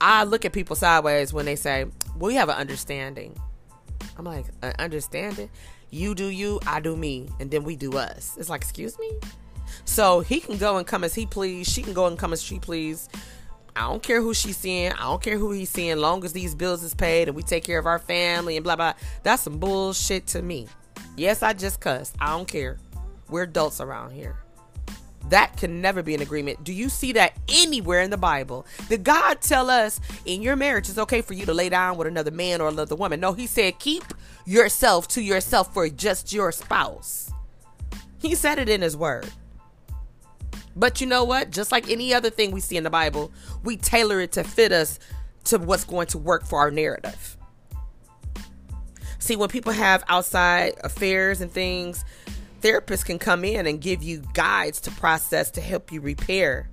I 0.00 0.24
look 0.24 0.44
at 0.44 0.52
people 0.52 0.74
sideways 0.74 1.32
when 1.32 1.46
they 1.46 1.54
say, 1.54 1.86
we 2.18 2.34
have 2.34 2.48
an 2.48 2.56
understanding. 2.56 3.38
I'm 4.16 4.24
like, 4.24 4.46
an 4.62 4.74
understanding? 4.80 5.50
You 5.90 6.16
do 6.16 6.26
you, 6.26 6.58
I 6.66 6.80
do 6.80 6.96
me, 6.96 7.28
and 7.38 7.48
then 7.48 7.62
we 7.62 7.76
do 7.76 7.96
us. 7.96 8.36
It's 8.38 8.50
like, 8.50 8.60
excuse 8.60 8.98
me? 8.98 9.10
So 9.84 10.18
he 10.18 10.40
can 10.40 10.58
go 10.58 10.76
and 10.76 10.86
come 10.86 11.04
as 11.04 11.14
he 11.14 11.24
please. 11.24 11.68
She 11.68 11.82
can 11.82 11.92
go 11.92 12.06
and 12.06 12.18
come 12.18 12.32
as 12.32 12.42
she 12.42 12.58
please. 12.58 13.08
I 13.76 13.82
don't 13.82 14.02
care 14.02 14.20
who 14.20 14.34
she's 14.34 14.56
seeing. 14.56 14.92
I 14.92 15.02
don't 15.02 15.22
care 15.22 15.38
who 15.38 15.52
he's 15.52 15.70
seeing. 15.70 15.96
Long 15.98 16.24
as 16.24 16.32
these 16.32 16.56
bills 16.56 16.82
is 16.82 16.94
paid 16.94 17.28
and 17.28 17.36
we 17.36 17.44
take 17.44 17.62
care 17.62 17.78
of 17.78 17.86
our 17.86 18.00
family 18.00 18.56
and 18.56 18.64
blah 18.64 18.74
blah. 18.74 18.94
That's 19.22 19.42
some 19.42 19.58
bullshit 19.58 20.26
to 20.28 20.42
me. 20.42 20.66
Yes, 21.16 21.44
I 21.44 21.52
just 21.52 21.78
cussed. 21.78 22.16
I 22.20 22.30
don't 22.36 22.48
care. 22.48 22.78
We're 23.28 23.42
adults 23.42 23.80
around 23.80 24.12
here. 24.12 24.36
That 25.28 25.56
can 25.58 25.82
never 25.82 26.02
be 26.02 26.14
an 26.14 26.22
agreement. 26.22 26.64
Do 26.64 26.72
you 26.72 26.88
see 26.88 27.12
that 27.12 27.36
anywhere 27.48 28.00
in 28.00 28.10
the 28.10 28.16
Bible? 28.16 28.66
Did 28.88 29.04
God 29.04 29.42
tell 29.42 29.68
us 29.68 30.00
in 30.24 30.40
your 30.40 30.56
marriage 30.56 30.88
it's 30.88 30.98
okay 30.98 31.20
for 31.20 31.34
you 31.34 31.44
to 31.44 31.52
lay 31.52 31.68
down 31.68 31.98
with 31.98 32.06
another 32.06 32.30
man 32.30 32.60
or 32.60 32.68
another 32.68 32.96
woman? 32.96 33.20
No, 33.20 33.34
He 33.34 33.46
said 33.46 33.78
keep 33.78 34.04
yourself 34.46 35.06
to 35.08 35.20
yourself 35.20 35.74
for 35.74 35.88
just 35.88 36.32
your 36.32 36.50
spouse. 36.50 37.30
He 38.20 38.34
said 38.34 38.58
it 38.58 38.68
in 38.68 38.80
His 38.80 38.96
Word. 38.96 39.28
But 40.74 41.00
you 41.00 41.06
know 41.06 41.24
what? 41.24 41.50
Just 41.50 41.72
like 41.72 41.90
any 41.90 42.14
other 42.14 42.30
thing 42.30 42.50
we 42.50 42.60
see 42.60 42.76
in 42.76 42.84
the 42.84 42.90
Bible, 42.90 43.32
we 43.64 43.76
tailor 43.76 44.20
it 44.20 44.32
to 44.32 44.44
fit 44.44 44.72
us 44.72 44.98
to 45.44 45.58
what's 45.58 45.84
going 45.84 46.06
to 46.08 46.18
work 46.18 46.46
for 46.46 46.58
our 46.60 46.70
narrative. 46.70 47.36
See, 49.18 49.36
when 49.36 49.48
people 49.48 49.72
have 49.72 50.04
outside 50.08 50.74
affairs 50.84 51.40
and 51.40 51.50
things, 51.50 52.04
therapists 52.60 53.04
can 53.04 53.18
come 53.18 53.44
in 53.44 53.66
and 53.66 53.80
give 53.80 54.02
you 54.02 54.22
guides 54.34 54.80
to 54.82 54.90
process 54.92 55.50
to 55.52 55.60
help 55.60 55.92
you 55.92 56.00
repair. 56.00 56.68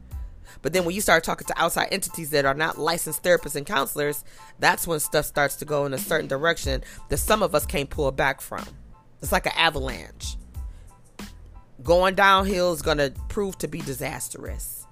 But 0.61 0.73
then 0.73 0.85
when 0.85 0.95
you 0.95 1.01
start 1.01 1.23
talking 1.23 1.47
to 1.47 1.61
outside 1.61 1.89
entities 1.91 2.31
that 2.31 2.45
are 2.45 2.53
not 2.53 2.77
licensed 2.77 3.23
therapists 3.23 3.55
and 3.55 3.65
counselors, 3.65 4.23
that's 4.59 4.87
when 4.87 4.99
stuff 4.99 5.25
starts 5.25 5.55
to 5.57 5.65
go 5.65 5.85
in 5.85 5.93
a 5.93 5.97
certain 5.97 6.27
direction 6.27 6.83
that 7.09 7.17
some 7.17 7.43
of 7.43 7.53
us 7.53 7.65
can't 7.65 7.89
pull 7.89 8.11
back 8.11 8.41
from. 8.41 8.65
It's 9.21 9.31
like 9.31 9.45
an 9.45 9.53
avalanche 9.55 10.37
going 11.83 12.15
downhill 12.15 12.73
is 12.73 12.81
going 12.81 12.97
to 12.97 13.13
prove 13.29 13.57
to 13.59 13.67
be 13.67 13.79
disastrous. 13.79 14.85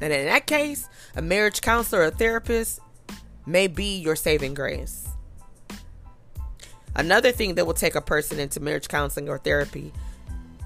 And 0.00 0.12
in 0.12 0.26
that 0.26 0.46
case, 0.46 0.88
a 1.14 1.22
marriage 1.22 1.60
counselor 1.60 2.02
or 2.02 2.10
therapist 2.10 2.80
may 3.46 3.68
be 3.68 3.98
your 3.98 4.16
saving 4.16 4.54
grace. 4.54 5.01
Another 6.94 7.32
thing 7.32 7.54
that 7.54 7.66
will 7.66 7.74
take 7.74 7.94
a 7.94 8.00
person 8.00 8.38
into 8.38 8.60
marriage 8.60 8.88
counseling 8.88 9.28
or 9.28 9.38
therapy, 9.38 9.92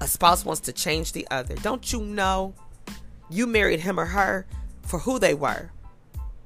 a 0.01 0.07
spouse 0.07 0.43
wants 0.43 0.61
to 0.61 0.73
change 0.73 1.13
the 1.13 1.27
other. 1.31 1.55
Don't 1.55 1.91
you 1.91 2.01
know 2.01 2.53
you 3.29 3.47
married 3.47 3.79
him 3.79 3.99
or 3.99 4.05
her 4.05 4.45
for 4.83 4.99
who 4.99 5.19
they 5.19 5.33
were? 5.33 5.71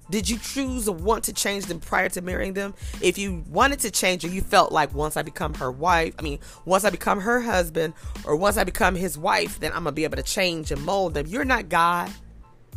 Did 0.09 0.29
you 0.29 0.37
choose 0.37 0.89
or 0.89 0.95
want 0.95 1.23
to 1.25 1.33
change 1.33 1.65
them 1.65 1.79
prior 1.79 2.09
to 2.09 2.21
marrying 2.21 2.53
them? 2.53 2.73
If 3.01 3.17
you 3.17 3.45
wanted 3.49 3.79
to 3.79 3.91
change 3.91 4.25
or 4.25 4.27
you 4.27 4.41
felt 4.41 4.71
like 4.71 4.93
once 4.93 5.15
I 5.15 5.21
become 5.21 5.53
her 5.55 5.71
wife, 5.71 6.13
I 6.19 6.21
mean, 6.21 6.39
once 6.65 6.83
I 6.83 6.89
become 6.89 7.21
her 7.21 7.39
husband 7.39 7.93
or 8.25 8.35
once 8.35 8.57
I 8.57 8.65
become 8.65 8.95
his 8.95 9.17
wife, 9.17 9.59
then 9.61 9.71
I'm 9.71 9.83
going 9.83 9.85
to 9.85 9.91
be 9.93 10.03
able 10.03 10.17
to 10.17 10.23
change 10.23 10.69
and 10.71 10.83
mold 10.83 11.13
them. 11.13 11.27
You're 11.27 11.45
not 11.45 11.69
God. 11.69 12.11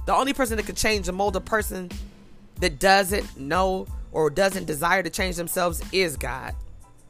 The 0.06 0.14
only 0.14 0.32
person 0.32 0.56
that 0.58 0.66
can 0.66 0.76
change 0.76 1.08
and 1.08 1.16
mold 1.16 1.34
a 1.34 1.40
person 1.40 1.90
that 2.60 2.78
doesn't 2.78 3.36
know 3.36 3.88
or 4.12 4.30
doesn't 4.30 4.66
desire 4.66 5.02
to 5.02 5.10
change 5.10 5.34
themselves 5.34 5.82
is 5.92 6.16
God. 6.16 6.54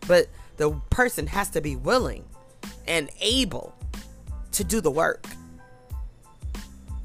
But 0.06 0.28
the 0.56 0.72
person 0.90 1.26
has 1.28 1.50
to 1.50 1.60
be 1.60 1.76
willing 1.76 2.24
and 2.86 3.10
able 3.20 3.74
to 4.52 4.64
do 4.64 4.80
the 4.80 4.90
work. 4.90 5.26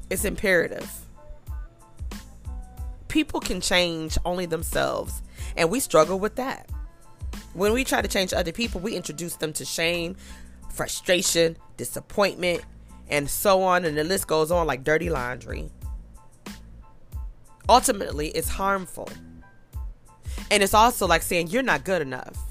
It's 0.08 0.24
imperative 0.24 0.88
people 3.10 3.40
can 3.40 3.60
change 3.60 4.16
only 4.24 4.46
themselves, 4.46 5.20
and 5.56 5.68
we 5.68 5.80
struggle 5.80 6.18
with 6.18 6.36
that. 6.36 6.70
When 7.52 7.72
we 7.74 7.84
try 7.84 8.00
to 8.00 8.08
change 8.08 8.32
other 8.32 8.52
people, 8.52 8.80
we 8.80 8.94
introduce 8.94 9.36
them 9.36 9.52
to 9.54 9.64
shame, 9.64 10.16
frustration, 10.72 11.56
disappointment, 11.76 12.62
and 13.08 13.28
so 13.28 13.62
on, 13.62 13.84
and 13.84 13.98
the 13.98 14.04
list 14.04 14.28
goes 14.28 14.50
on 14.50 14.66
like 14.66 14.84
dirty 14.84 15.10
laundry. 15.10 15.70
Ultimately, 17.68 18.28
it's 18.28 18.48
harmful. 18.48 19.08
And 20.50 20.62
it's 20.62 20.74
also 20.74 21.06
like 21.06 21.22
saying 21.22 21.48
you're 21.48 21.62
not 21.62 21.84
good 21.84 22.02
enough. 22.02 22.49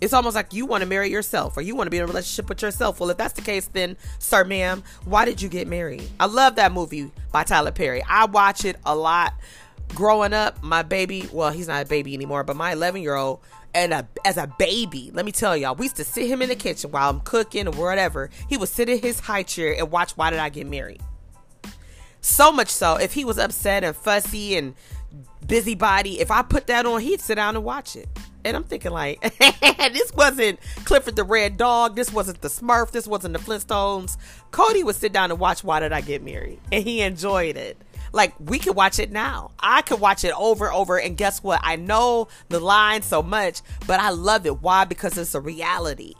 It's 0.00 0.12
almost 0.12 0.36
like 0.36 0.52
you 0.52 0.64
want 0.64 0.82
to 0.82 0.88
marry 0.88 1.10
yourself 1.10 1.56
or 1.56 1.60
you 1.60 1.74
want 1.74 1.86
to 1.86 1.90
be 1.90 1.98
in 1.98 2.04
a 2.04 2.06
relationship 2.06 2.48
with 2.48 2.62
yourself. 2.62 3.00
Well, 3.00 3.10
if 3.10 3.16
that's 3.16 3.34
the 3.34 3.42
case, 3.42 3.66
then, 3.66 3.96
sir, 4.18 4.44
ma'am, 4.44 4.82
why 5.04 5.24
did 5.24 5.42
you 5.42 5.48
get 5.48 5.66
married? 5.66 6.08
I 6.20 6.26
love 6.26 6.56
that 6.56 6.72
movie 6.72 7.10
by 7.32 7.44
Tyler 7.44 7.72
Perry. 7.72 8.02
I 8.08 8.26
watch 8.26 8.64
it 8.64 8.76
a 8.84 8.94
lot. 8.94 9.34
Growing 9.94 10.34
up, 10.34 10.62
my 10.62 10.82
baby, 10.82 11.28
well, 11.32 11.50
he's 11.50 11.66
not 11.66 11.86
a 11.86 11.88
baby 11.88 12.14
anymore, 12.14 12.44
but 12.44 12.56
my 12.56 12.72
11 12.72 13.02
year 13.02 13.14
old, 13.14 13.40
and 13.74 13.92
a, 13.92 14.06
as 14.24 14.36
a 14.36 14.46
baby, 14.58 15.10
let 15.14 15.24
me 15.24 15.32
tell 15.32 15.56
y'all, 15.56 15.74
we 15.74 15.86
used 15.86 15.96
to 15.96 16.04
sit 16.04 16.26
him 16.26 16.42
in 16.42 16.48
the 16.48 16.56
kitchen 16.56 16.90
while 16.90 17.10
I'm 17.10 17.20
cooking 17.20 17.66
or 17.66 17.72
whatever. 17.72 18.30
He 18.48 18.56
would 18.56 18.68
sit 18.68 18.88
in 18.88 18.98
his 18.98 19.20
high 19.20 19.42
chair 19.42 19.74
and 19.76 19.90
watch 19.90 20.12
Why 20.12 20.30
Did 20.30 20.38
I 20.38 20.48
Get 20.50 20.66
Married? 20.66 21.00
So 22.20 22.52
much 22.52 22.68
so, 22.68 22.96
if 22.96 23.14
he 23.14 23.24
was 23.24 23.38
upset 23.38 23.84
and 23.84 23.96
fussy 23.96 24.56
and 24.56 24.74
busybody, 25.46 26.20
if 26.20 26.30
I 26.30 26.42
put 26.42 26.66
that 26.66 26.86
on, 26.86 27.00
he'd 27.00 27.20
sit 27.20 27.36
down 27.36 27.56
and 27.56 27.64
watch 27.64 27.96
it. 27.96 28.08
And 28.48 28.56
I'm 28.56 28.64
thinking 28.64 28.92
like, 28.92 29.20
this 29.92 30.10
wasn't 30.14 30.58
Clifford 30.86 31.16
the 31.16 31.24
Red 31.24 31.58
Dog. 31.58 31.96
This 31.96 32.10
wasn't 32.10 32.40
the 32.40 32.48
Smurf. 32.48 32.92
This 32.92 33.06
wasn't 33.06 33.34
the 33.34 33.40
Flintstones. 33.40 34.16
Cody 34.52 34.82
would 34.82 34.96
sit 34.96 35.12
down 35.12 35.30
and 35.30 35.38
watch 35.38 35.62
Why 35.62 35.80
Did 35.80 35.92
I 35.92 36.00
Get 36.00 36.22
Married? 36.22 36.58
And 36.72 36.82
he 36.82 37.02
enjoyed 37.02 37.58
it. 37.58 37.76
Like 38.10 38.32
we 38.40 38.58
could 38.58 38.74
watch 38.74 38.98
it 38.98 39.12
now. 39.12 39.50
I 39.60 39.82
could 39.82 40.00
watch 40.00 40.24
it 40.24 40.32
over 40.34 40.66
and 40.68 40.74
over. 40.74 40.98
And 40.98 41.14
guess 41.14 41.42
what? 41.42 41.60
I 41.62 41.76
know 41.76 42.28
the 42.48 42.58
line 42.58 43.02
so 43.02 43.22
much, 43.22 43.60
but 43.86 44.00
I 44.00 44.10
love 44.10 44.46
it. 44.46 44.62
Why? 44.62 44.86
Because 44.86 45.18
it's 45.18 45.34
a 45.34 45.40
reality. 45.42 46.14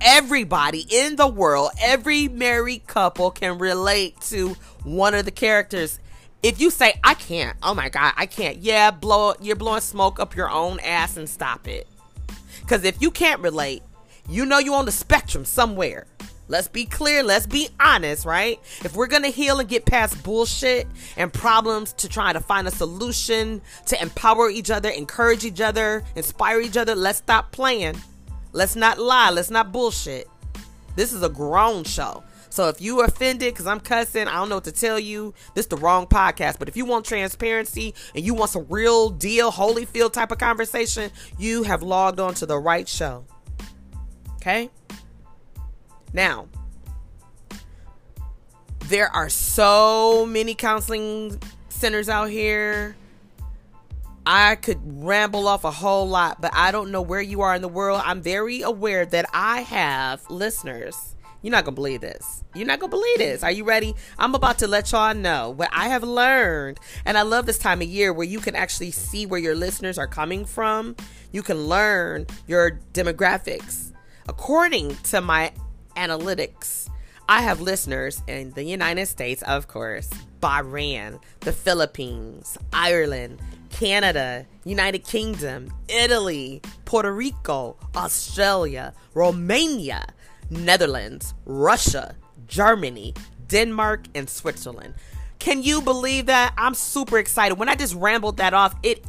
Everybody 0.00 0.84
in 0.90 1.14
the 1.14 1.28
world, 1.28 1.70
every 1.80 2.26
married 2.26 2.88
couple 2.88 3.30
can 3.30 3.58
relate 3.58 4.20
to 4.22 4.56
one 4.82 5.14
of 5.14 5.26
the 5.26 5.30
characters 5.30 6.00
if 6.42 6.60
you 6.60 6.70
say 6.70 6.98
I 7.04 7.14
can't, 7.14 7.56
oh 7.62 7.74
my 7.74 7.88
god, 7.88 8.14
I 8.16 8.26
can't. 8.26 8.58
Yeah, 8.58 8.90
blow 8.90 9.34
you're 9.40 9.56
blowing 9.56 9.80
smoke 9.80 10.18
up 10.20 10.36
your 10.36 10.50
own 10.50 10.80
ass 10.80 11.16
and 11.16 11.28
stop 11.28 11.68
it. 11.68 11.86
Cuz 12.66 12.84
if 12.84 13.00
you 13.00 13.10
can't 13.10 13.40
relate, 13.40 13.82
you 14.28 14.46
know 14.46 14.58
you're 14.58 14.76
on 14.76 14.84
the 14.84 14.92
spectrum 14.92 15.44
somewhere. 15.44 16.06
Let's 16.50 16.66
be 16.66 16.84
clear, 16.84 17.22
let's 17.22 17.46
be 17.46 17.68
honest, 17.78 18.24
right? 18.24 18.58
If 18.84 18.96
we're 18.96 19.06
going 19.06 19.22
to 19.22 19.30
heal 19.30 19.60
and 19.60 19.68
get 19.68 19.86
past 19.86 20.20
bullshit 20.24 20.88
and 21.16 21.32
problems 21.32 21.92
to 21.92 22.08
try 22.08 22.32
to 22.32 22.40
find 22.40 22.66
a 22.66 22.72
solution, 22.72 23.62
to 23.86 24.02
empower 24.02 24.50
each 24.50 24.68
other, 24.68 24.88
encourage 24.88 25.44
each 25.44 25.60
other, 25.60 26.02
inspire 26.16 26.60
each 26.60 26.76
other, 26.76 26.96
let's 26.96 27.18
stop 27.18 27.52
playing. 27.52 27.94
Let's 28.52 28.74
not 28.74 28.98
lie, 28.98 29.30
let's 29.30 29.50
not 29.50 29.70
bullshit. 29.70 30.28
This 30.96 31.12
is 31.12 31.22
a 31.22 31.28
grown 31.28 31.84
show. 31.84 32.24
So 32.50 32.68
if 32.68 32.80
you 32.80 33.00
offended 33.00 33.54
because 33.54 33.66
I'm 33.68 33.80
cussing, 33.80 34.26
I 34.26 34.34
don't 34.34 34.48
know 34.48 34.56
what 34.56 34.64
to 34.64 34.72
tell 34.72 34.98
you. 34.98 35.32
This 35.54 35.64
is 35.64 35.68
the 35.68 35.76
wrong 35.76 36.06
podcast. 36.06 36.58
But 36.58 36.68
if 36.68 36.76
you 36.76 36.84
want 36.84 37.06
transparency 37.06 37.94
and 38.14 38.24
you 38.24 38.34
want 38.34 38.50
some 38.50 38.66
real 38.68 39.08
deal, 39.08 39.52
Holyfield 39.52 40.12
type 40.12 40.32
of 40.32 40.38
conversation, 40.38 41.10
you 41.38 41.62
have 41.62 41.82
logged 41.82 42.18
on 42.18 42.34
to 42.34 42.46
the 42.46 42.58
right 42.58 42.88
show. 42.88 43.24
Okay? 44.36 44.68
Now, 46.12 46.48
there 48.88 49.08
are 49.08 49.28
so 49.28 50.26
many 50.26 50.54
counseling 50.54 51.40
centers 51.68 52.08
out 52.08 52.30
here. 52.30 52.96
I 54.26 54.56
could 54.56 54.80
ramble 54.82 55.46
off 55.46 55.64
a 55.64 55.70
whole 55.70 56.08
lot, 56.08 56.40
but 56.40 56.50
I 56.52 56.72
don't 56.72 56.90
know 56.90 57.00
where 57.00 57.22
you 57.22 57.42
are 57.42 57.54
in 57.54 57.62
the 57.62 57.68
world. 57.68 58.02
I'm 58.04 58.20
very 58.20 58.62
aware 58.62 59.06
that 59.06 59.26
I 59.32 59.62
have 59.62 60.28
listeners 60.28 61.14
you're 61.42 61.52
not 61.52 61.64
gonna 61.64 61.74
believe 61.74 62.00
this. 62.00 62.44
You're 62.54 62.66
not 62.66 62.80
gonna 62.80 62.90
believe 62.90 63.18
this. 63.18 63.42
Are 63.42 63.50
you 63.50 63.64
ready? 63.64 63.94
I'm 64.18 64.34
about 64.34 64.58
to 64.58 64.66
let 64.66 64.92
y'all 64.92 65.14
know 65.14 65.50
what 65.50 65.70
I 65.72 65.88
have 65.88 66.02
learned. 66.02 66.78
And 67.04 67.16
I 67.16 67.22
love 67.22 67.46
this 67.46 67.58
time 67.58 67.80
of 67.80 67.88
year 67.88 68.12
where 68.12 68.26
you 68.26 68.40
can 68.40 68.54
actually 68.54 68.90
see 68.90 69.26
where 69.26 69.40
your 69.40 69.54
listeners 69.54 69.98
are 69.98 70.06
coming 70.06 70.44
from. 70.44 70.96
You 71.32 71.42
can 71.42 71.66
learn 71.66 72.26
your 72.46 72.80
demographics. 72.92 73.92
According 74.28 74.96
to 75.04 75.20
my 75.20 75.52
analytics, 75.96 76.88
I 77.28 77.42
have 77.42 77.60
listeners 77.60 78.22
in 78.26 78.50
the 78.52 78.64
United 78.64 79.06
States, 79.06 79.42
of 79.42 79.68
course, 79.68 80.10
Bahrain, 80.40 81.20
the 81.40 81.52
Philippines, 81.52 82.58
Ireland, 82.72 83.40
Canada, 83.70 84.46
United 84.64 85.04
Kingdom, 85.04 85.72
Italy, 85.88 86.60
Puerto 86.84 87.12
Rico, 87.12 87.76
Australia, 87.94 88.92
Romania, 89.14 90.06
Netherlands, 90.50 91.34
Russia, 91.44 92.16
Germany, 92.46 93.14
Denmark, 93.46 94.06
and 94.14 94.28
Switzerland. 94.28 94.94
Can 95.38 95.62
you 95.62 95.80
believe 95.80 96.26
that? 96.26 96.52
I'm 96.58 96.74
super 96.74 97.18
excited. 97.18 97.58
When 97.58 97.68
I 97.68 97.74
just 97.74 97.94
rambled 97.94 98.36
that 98.38 98.52
off, 98.52 98.74
it 98.82 99.04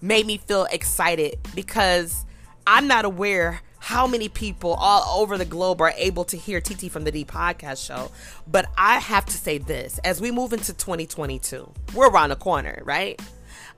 made 0.00 0.26
me 0.26 0.38
feel 0.38 0.64
excited 0.70 1.38
because 1.54 2.24
I'm 2.66 2.88
not 2.88 3.04
aware 3.04 3.60
how 3.78 4.06
many 4.06 4.28
people 4.28 4.74
all 4.74 5.20
over 5.20 5.38
the 5.38 5.44
globe 5.44 5.80
are 5.80 5.92
able 5.96 6.24
to 6.24 6.36
hear 6.36 6.60
TT 6.60 6.90
from 6.90 7.04
the 7.04 7.12
D 7.12 7.24
podcast 7.24 7.86
show. 7.86 8.10
But 8.48 8.66
I 8.76 8.98
have 8.98 9.26
to 9.26 9.36
say 9.36 9.58
this 9.58 9.98
as 9.98 10.20
we 10.20 10.32
move 10.32 10.52
into 10.52 10.72
2022, 10.72 11.72
we're 11.94 12.10
around 12.10 12.30
the 12.30 12.36
corner, 12.36 12.82
right? 12.84 13.20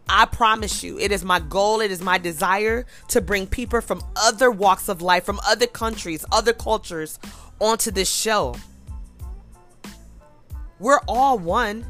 I 0.09 0.25
promise 0.25 0.83
you, 0.83 0.99
it 0.99 1.13
is 1.13 1.25
my 1.25 1.39
goal, 1.39 1.81
it 1.81 1.91
is 1.91 2.01
my 2.01 2.17
desire 2.17 2.87
to 3.09 3.21
bring 3.21 3.47
people 3.47 3.81
from 3.81 4.03
other 4.17 4.51
walks 4.51 4.89
of 4.89 5.03
life, 5.03 5.25
from 5.25 5.41
other 5.47 5.67
countries, 5.67 6.25
other 6.33 6.53
cultures 6.53 7.19
onto 7.61 7.91
this 7.91 8.11
show. 8.11 8.55
We're 10.79 11.01
all 11.07 11.39
one. 11.39 11.85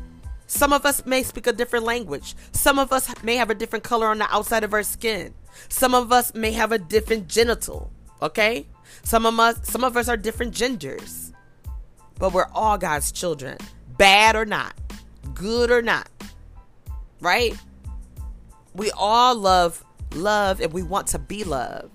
Some 0.46 0.72
of 0.72 0.86
us 0.86 1.04
may 1.04 1.22
speak 1.22 1.46
a 1.46 1.52
different 1.52 1.84
language. 1.84 2.34
Some 2.52 2.78
of 2.78 2.92
us 2.92 3.12
may 3.22 3.36
have 3.36 3.50
a 3.50 3.54
different 3.54 3.84
color 3.84 4.08
on 4.08 4.18
the 4.18 4.34
outside 4.34 4.64
of 4.64 4.72
our 4.72 4.82
skin. 4.82 5.34
Some 5.68 5.94
of 5.94 6.10
us 6.10 6.34
may 6.34 6.52
have 6.52 6.72
a 6.72 6.78
different 6.78 7.28
genital, 7.28 7.90
okay? 8.22 8.66
Some 9.02 9.26
of 9.26 9.38
us 9.38 9.60
some 9.62 9.84
of 9.84 9.96
us 9.96 10.08
are 10.08 10.16
different 10.16 10.54
genders. 10.54 11.32
But 12.18 12.32
we're 12.32 12.48
all 12.52 12.78
God's 12.78 13.12
children, 13.12 13.58
bad 13.96 14.34
or 14.34 14.44
not, 14.44 14.74
good 15.34 15.70
or 15.70 15.82
not. 15.82 16.08
Right? 17.20 17.56
We 18.78 18.90
all 18.92 19.34
love 19.34 19.84
love 20.14 20.60
and 20.60 20.72
we 20.72 20.82
want 20.82 21.08
to 21.08 21.18
be 21.18 21.44
loved. 21.44 21.90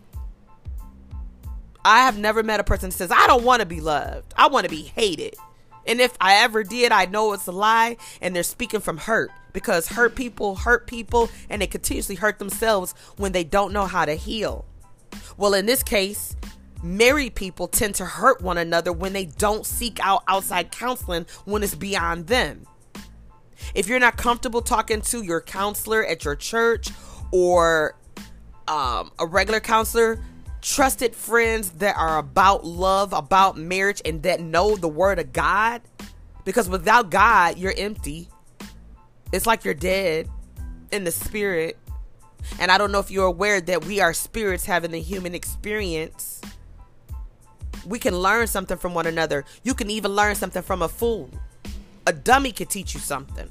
I 1.85 2.03
have 2.03 2.17
never 2.17 2.43
met 2.43 2.59
a 2.59 2.63
person 2.63 2.89
that 2.89 2.95
says, 2.95 3.11
I 3.11 3.27
don't 3.27 3.43
want 3.43 3.61
to 3.61 3.65
be 3.65 3.81
loved. 3.81 4.33
I 4.37 4.47
want 4.47 4.65
to 4.65 4.69
be 4.69 4.83
hated. 4.83 5.35
And 5.85 5.99
if 5.99 6.15
I 6.21 6.35
ever 6.35 6.63
did, 6.63 6.91
I 6.91 7.05
know 7.05 7.33
it's 7.33 7.47
a 7.47 7.51
lie 7.51 7.97
and 8.21 8.35
they're 8.35 8.43
speaking 8.43 8.79
from 8.79 8.97
hurt 8.97 9.31
because 9.51 9.87
hurt 9.87 10.15
people 10.15 10.55
hurt 10.55 10.87
people 10.87 11.29
and 11.49 11.61
they 11.61 11.67
continuously 11.67 12.15
hurt 12.15 12.39
themselves 12.39 12.93
when 13.17 13.33
they 13.33 13.43
don't 13.43 13.73
know 13.73 13.85
how 13.85 14.05
to 14.05 14.15
heal. 14.15 14.65
Well, 15.37 15.53
in 15.53 15.65
this 15.65 15.83
case, 15.83 16.35
married 16.81 17.35
people 17.35 17.67
tend 17.67 17.95
to 17.95 18.05
hurt 18.05 18.41
one 18.41 18.57
another 18.57 18.93
when 18.93 19.13
they 19.13 19.25
don't 19.25 19.65
seek 19.65 19.99
out 20.01 20.23
outside 20.27 20.71
counseling 20.71 21.25
when 21.45 21.63
it's 21.63 21.75
beyond 21.75 22.27
them. 22.27 22.65
If 23.73 23.87
you're 23.87 23.99
not 23.99 24.17
comfortable 24.17 24.61
talking 24.61 25.01
to 25.01 25.23
your 25.23 25.41
counselor 25.41 26.05
at 26.05 26.25
your 26.25 26.35
church 26.35 26.89
or 27.31 27.95
um, 28.67 29.11
a 29.19 29.25
regular 29.25 29.59
counselor, 29.59 30.19
trusted 30.61 31.15
friends 31.15 31.71
that 31.71 31.95
are 31.97 32.17
about 32.17 32.65
love, 32.65 33.13
about 33.13 33.57
marriage, 33.57 34.01
and 34.05 34.23
that 34.23 34.39
know 34.39 34.75
the 34.75 34.87
word 34.87 35.19
of 35.19 35.33
God. 35.33 35.81
Because 36.45 36.69
without 36.69 37.09
God, 37.09 37.57
you're 37.57 37.73
empty. 37.77 38.29
It's 39.31 39.45
like 39.45 39.65
you're 39.65 39.73
dead 39.73 40.29
in 40.91 41.03
the 41.03 41.11
spirit. 41.11 41.77
And 42.59 42.71
I 42.71 42.77
don't 42.77 42.91
know 42.91 42.99
if 42.99 43.09
you're 43.09 43.25
aware 43.25 43.61
that 43.61 43.85
we 43.85 43.99
are 43.99 44.13
spirits 44.13 44.65
having 44.65 44.91
the 44.91 44.99
human 44.99 45.33
experience. 45.33 46.41
We 47.85 47.99
can 47.99 48.17
learn 48.17 48.47
something 48.47 48.77
from 48.77 48.93
one 48.93 49.07
another. 49.07 49.45
You 49.63 49.73
can 49.73 49.89
even 49.89 50.11
learn 50.11 50.35
something 50.35 50.61
from 50.61 50.81
a 50.81 50.87
fool. 50.87 51.29
A 52.05 52.13
dummy 52.13 52.51
could 52.51 52.69
teach 52.69 52.93
you 52.93 52.99
something. 52.99 53.49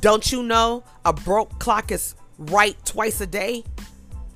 Don't 0.00 0.30
you 0.30 0.42
know 0.42 0.84
a 1.04 1.12
broke 1.12 1.58
clock 1.58 1.90
is 1.90 2.14
right 2.38 2.76
twice 2.84 3.20
a 3.20 3.26
day? 3.26 3.64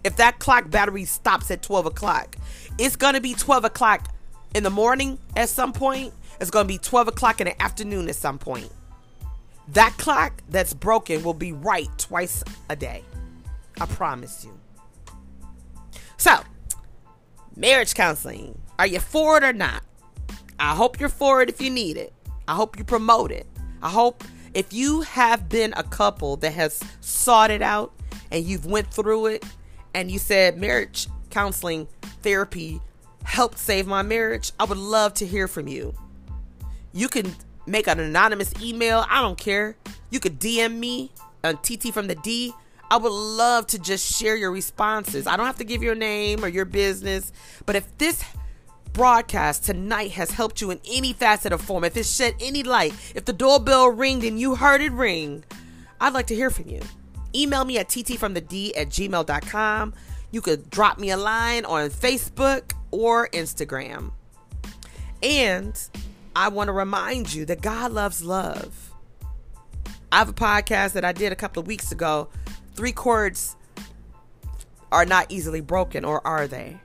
If 0.05 0.17
that 0.17 0.39
clock 0.39 0.71
battery 0.71 1.05
stops 1.05 1.51
at 1.51 1.63
12 1.63 1.87
o'clock, 1.87 2.37
it's 2.79 2.97
going 2.97 3.15
to 3.15 3.21
be 3.21 3.35
12 3.35 3.65
o'clock 3.65 4.09
in 4.55 4.63
the 4.63 4.71
morning 4.71 5.19
at 5.37 5.49
some 5.49 5.73
point. 5.73 6.15
It's 6.41 6.51
going 6.51 6.65
to 6.65 6.69
be 6.69 6.79
12 6.79 7.09
o'clock 7.09 7.41
in 7.41 7.47
the 7.47 7.63
afternoon 7.63 8.09
at 8.09 8.17
some 8.17 8.39
point. 8.39 8.71
That 9.69 9.95
clock 9.99 10.41
that's 10.49 10.73
broken 10.73 11.23
will 11.23 11.35
be 11.35 11.53
right 11.53 11.89
twice 11.99 12.43
a 12.71 12.77
day. 12.77 13.05
I 13.81 13.87
promise 13.87 14.45
you. 14.45 14.59
So, 16.17 16.41
marriage 17.55 17.95
counseling. 17.95 18.59
Are 18.79 18.87
you 18.87 19.01
for 19.01 19.37
it 19.37 19.45
or 19.45 19.53
not? 19.53 19.83
I 20.59 20.75
hope 20.75 20.99
you're 20.99 21.09
for 21.09 21.43
it 21.43 21.49
if 21.49 21.61
you 21.61 21.71
need 21.71 21.97
it. 21.97 22.13
I 22.49 22.55
hope 22.55 22.79
you 22.79 22.85
promote 22.85 23.31
it. 23.31 23.47
I 23.83 23.91
hope 23.91 24.25
if 24.55 24.73
you 24.73 25.03
have 25.03 25.49
been 25.49 25.75
a 25.77 25.83
couple 25.83 26.37
that 26.39 26.53
has 26.55 26.83
sought 27.01 27.51
it 27.51 27.63
out 27.63 27.93
and 28.33 28.45
you've 28.45 28.67
went 28.67 28.93
through 28.93 29.27
it 29.27 29.45
and 29.95 30.11
you 30.11 30.19
said 30.19 30.59
marriage 30.59 31.07
counseling 31.31 31.87
therapy 32.23 32.81
helped 33.25 33.59
save 33.59 33.87
my 33.87 34.01
marriage, 34.01 34.53
I 34.59 34.65
would 34.65 34.79
love 34.79 35.13
to 35.15 35.27
hear 35.27 35.47
from 35.47 35.69
you. 35.69 35.95
You 36.93 37.09
can 37.09 37.35
make 37.67 37.87
an 37.87 38.01
anonymous 38.01 38.53
email, 38.63 39.05
I 39.11 39.21
don't 39.21 39.39
care. 39.39 39.77
You 40.11 40.19
could 40.19 40.41
DM 40.41 40.79
me 40.79 41.13
uh, 41.45 41.49
on 41.49 41.59
TT 41.59 41.93
from 41.93 42.07
the 42.07 42.15
D. 42.15 42.55
I 42.91 42.97
would 42.97 43.13
love 43.13 43.67
to 43.69 43.79
just 43.79 44.11
share 44.17 44.35
your 44.35 44.51
responses. 44.51 45.27
I 45.27 45.37
don't 45.37 45.45
have 45.45 45.59
to 45.59 45.65
give 45.65 45.83
your 45.83 45.95
name 45.95 46.43
or 46.43 46.49
your 46.49 46.65
business, 46.65 47.31
but 47.67 47.77
if 47.77 47.99
this 47.99 48.25
broadcast 48.99 49.63
tonight 49.63 50.11
has 50.11 50.33
helped 50.33 50.61
you 50.61 50.73
in 50.73 50.81
any 50.91 51.13
facet 51.13 51.53
of 51.53 51.61
form, 51.61 51.85
if 51.85 51.97
it 51.97 52.05
shed 52.05 52.35
any 52.41 52.65
light, 52.65 52.93
if 53.15 53.25
the 53.25 53.33
doorbell 53.33 53.89
ringed 53.89 54.25
and 54.25 54.41
you 54.41 54.57
heard 54.57 54.81
it 54.81 54.91
ring, 54.91 55.45
I'd 56.01 56.13
like 56.13 56.27
to 56.27 56.35
hear 56.35 56.51
from 56.51 56.69
you. 56.69 56.81
Email 57.33 57.65
me 57.65 57.79
at 57.79 57.89
ttfromthed 57.89 58.73
at 58.77 58.89
gmail.com. 58.89 59.95
You 60.33 60.41
could 60.41 60.69
drop 60.69 60.99
me 60.99 61.11
a 61.11 61.17
line 61.17 61.65
on 61.65 61.91
Facebook 61.91 62.73
or 62.91 63.29
Instagram. 63.29 64.11
And 65.23 65.81
I 66.35 66.49
want 66.49 66.67
to 66.67 66.73
remind 66.73 67.33
you 67.33 67.45
that 67.45 67.61
God 67.61 67.93
loves 67.93 68.25
love. 68.25 68.91
I 70.11 70.19
have 70.19 70.29
a 70.29 70.33
podcast 70.33 70.95
that 70.95 71.05
I 71.05 71.13
did 71.13 71.31
a 71.31 71.37
couple 71.37 71.61
of 71.61 71.69
weeks 71.69 71.93
ago. 71.93 72.31
Three 72.75 72.91
cords 72.93 73.55
are 74.91 75.05
not 75.05 75.31
easily 75.31 75.61
broken, 75.61 76.05
or 76.05 76.27
are 76.27 76.49
they? 76.49 76.79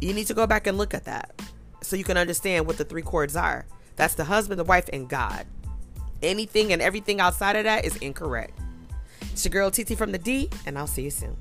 You 0.00 0.14
need 0.14 0.26
to 0.28 0.34
go 0.34 0.46
back 0.46 0.66
and 0.66 0.78
look 0.78 0.94
at 0.94 1.04
that 1.04 1.40
so 1.82 1.96
you 1.96 2.04
can 2.04 2.16
understand 2.16 2.66
what 2.66 2.78
the 2.78 2.84
three 2.84 3.02
cords 3.02 3.36
are. 3.36 3.66
That's 3.96 4.14
the 4.14 4.24
husband, 4.24 4.60
the 4.60 4.64
wife, 4.64 4.88
and 4.92 5.08
God. 5.08 5.46
Anything 6.22 6.72
and 6.72 6.82
everything 6.82 7.20
outside 7.20 7.56
of 7.56 7.64
that 7.64 7.84
is 7.84 7.96
incorrect. 7.96 8.58
It's 9.32 9.44
your 9.44 9.50
girl 9.50 9.70
TT 9.70 9.96
from 9.96 10.12
the 10.12 10.18
D, 10.18 10.50
and 10.66 10.78
I'll 10.78 10.86
see 10.86 11.02
you 11.02 11.10
soon. 11.10 11.36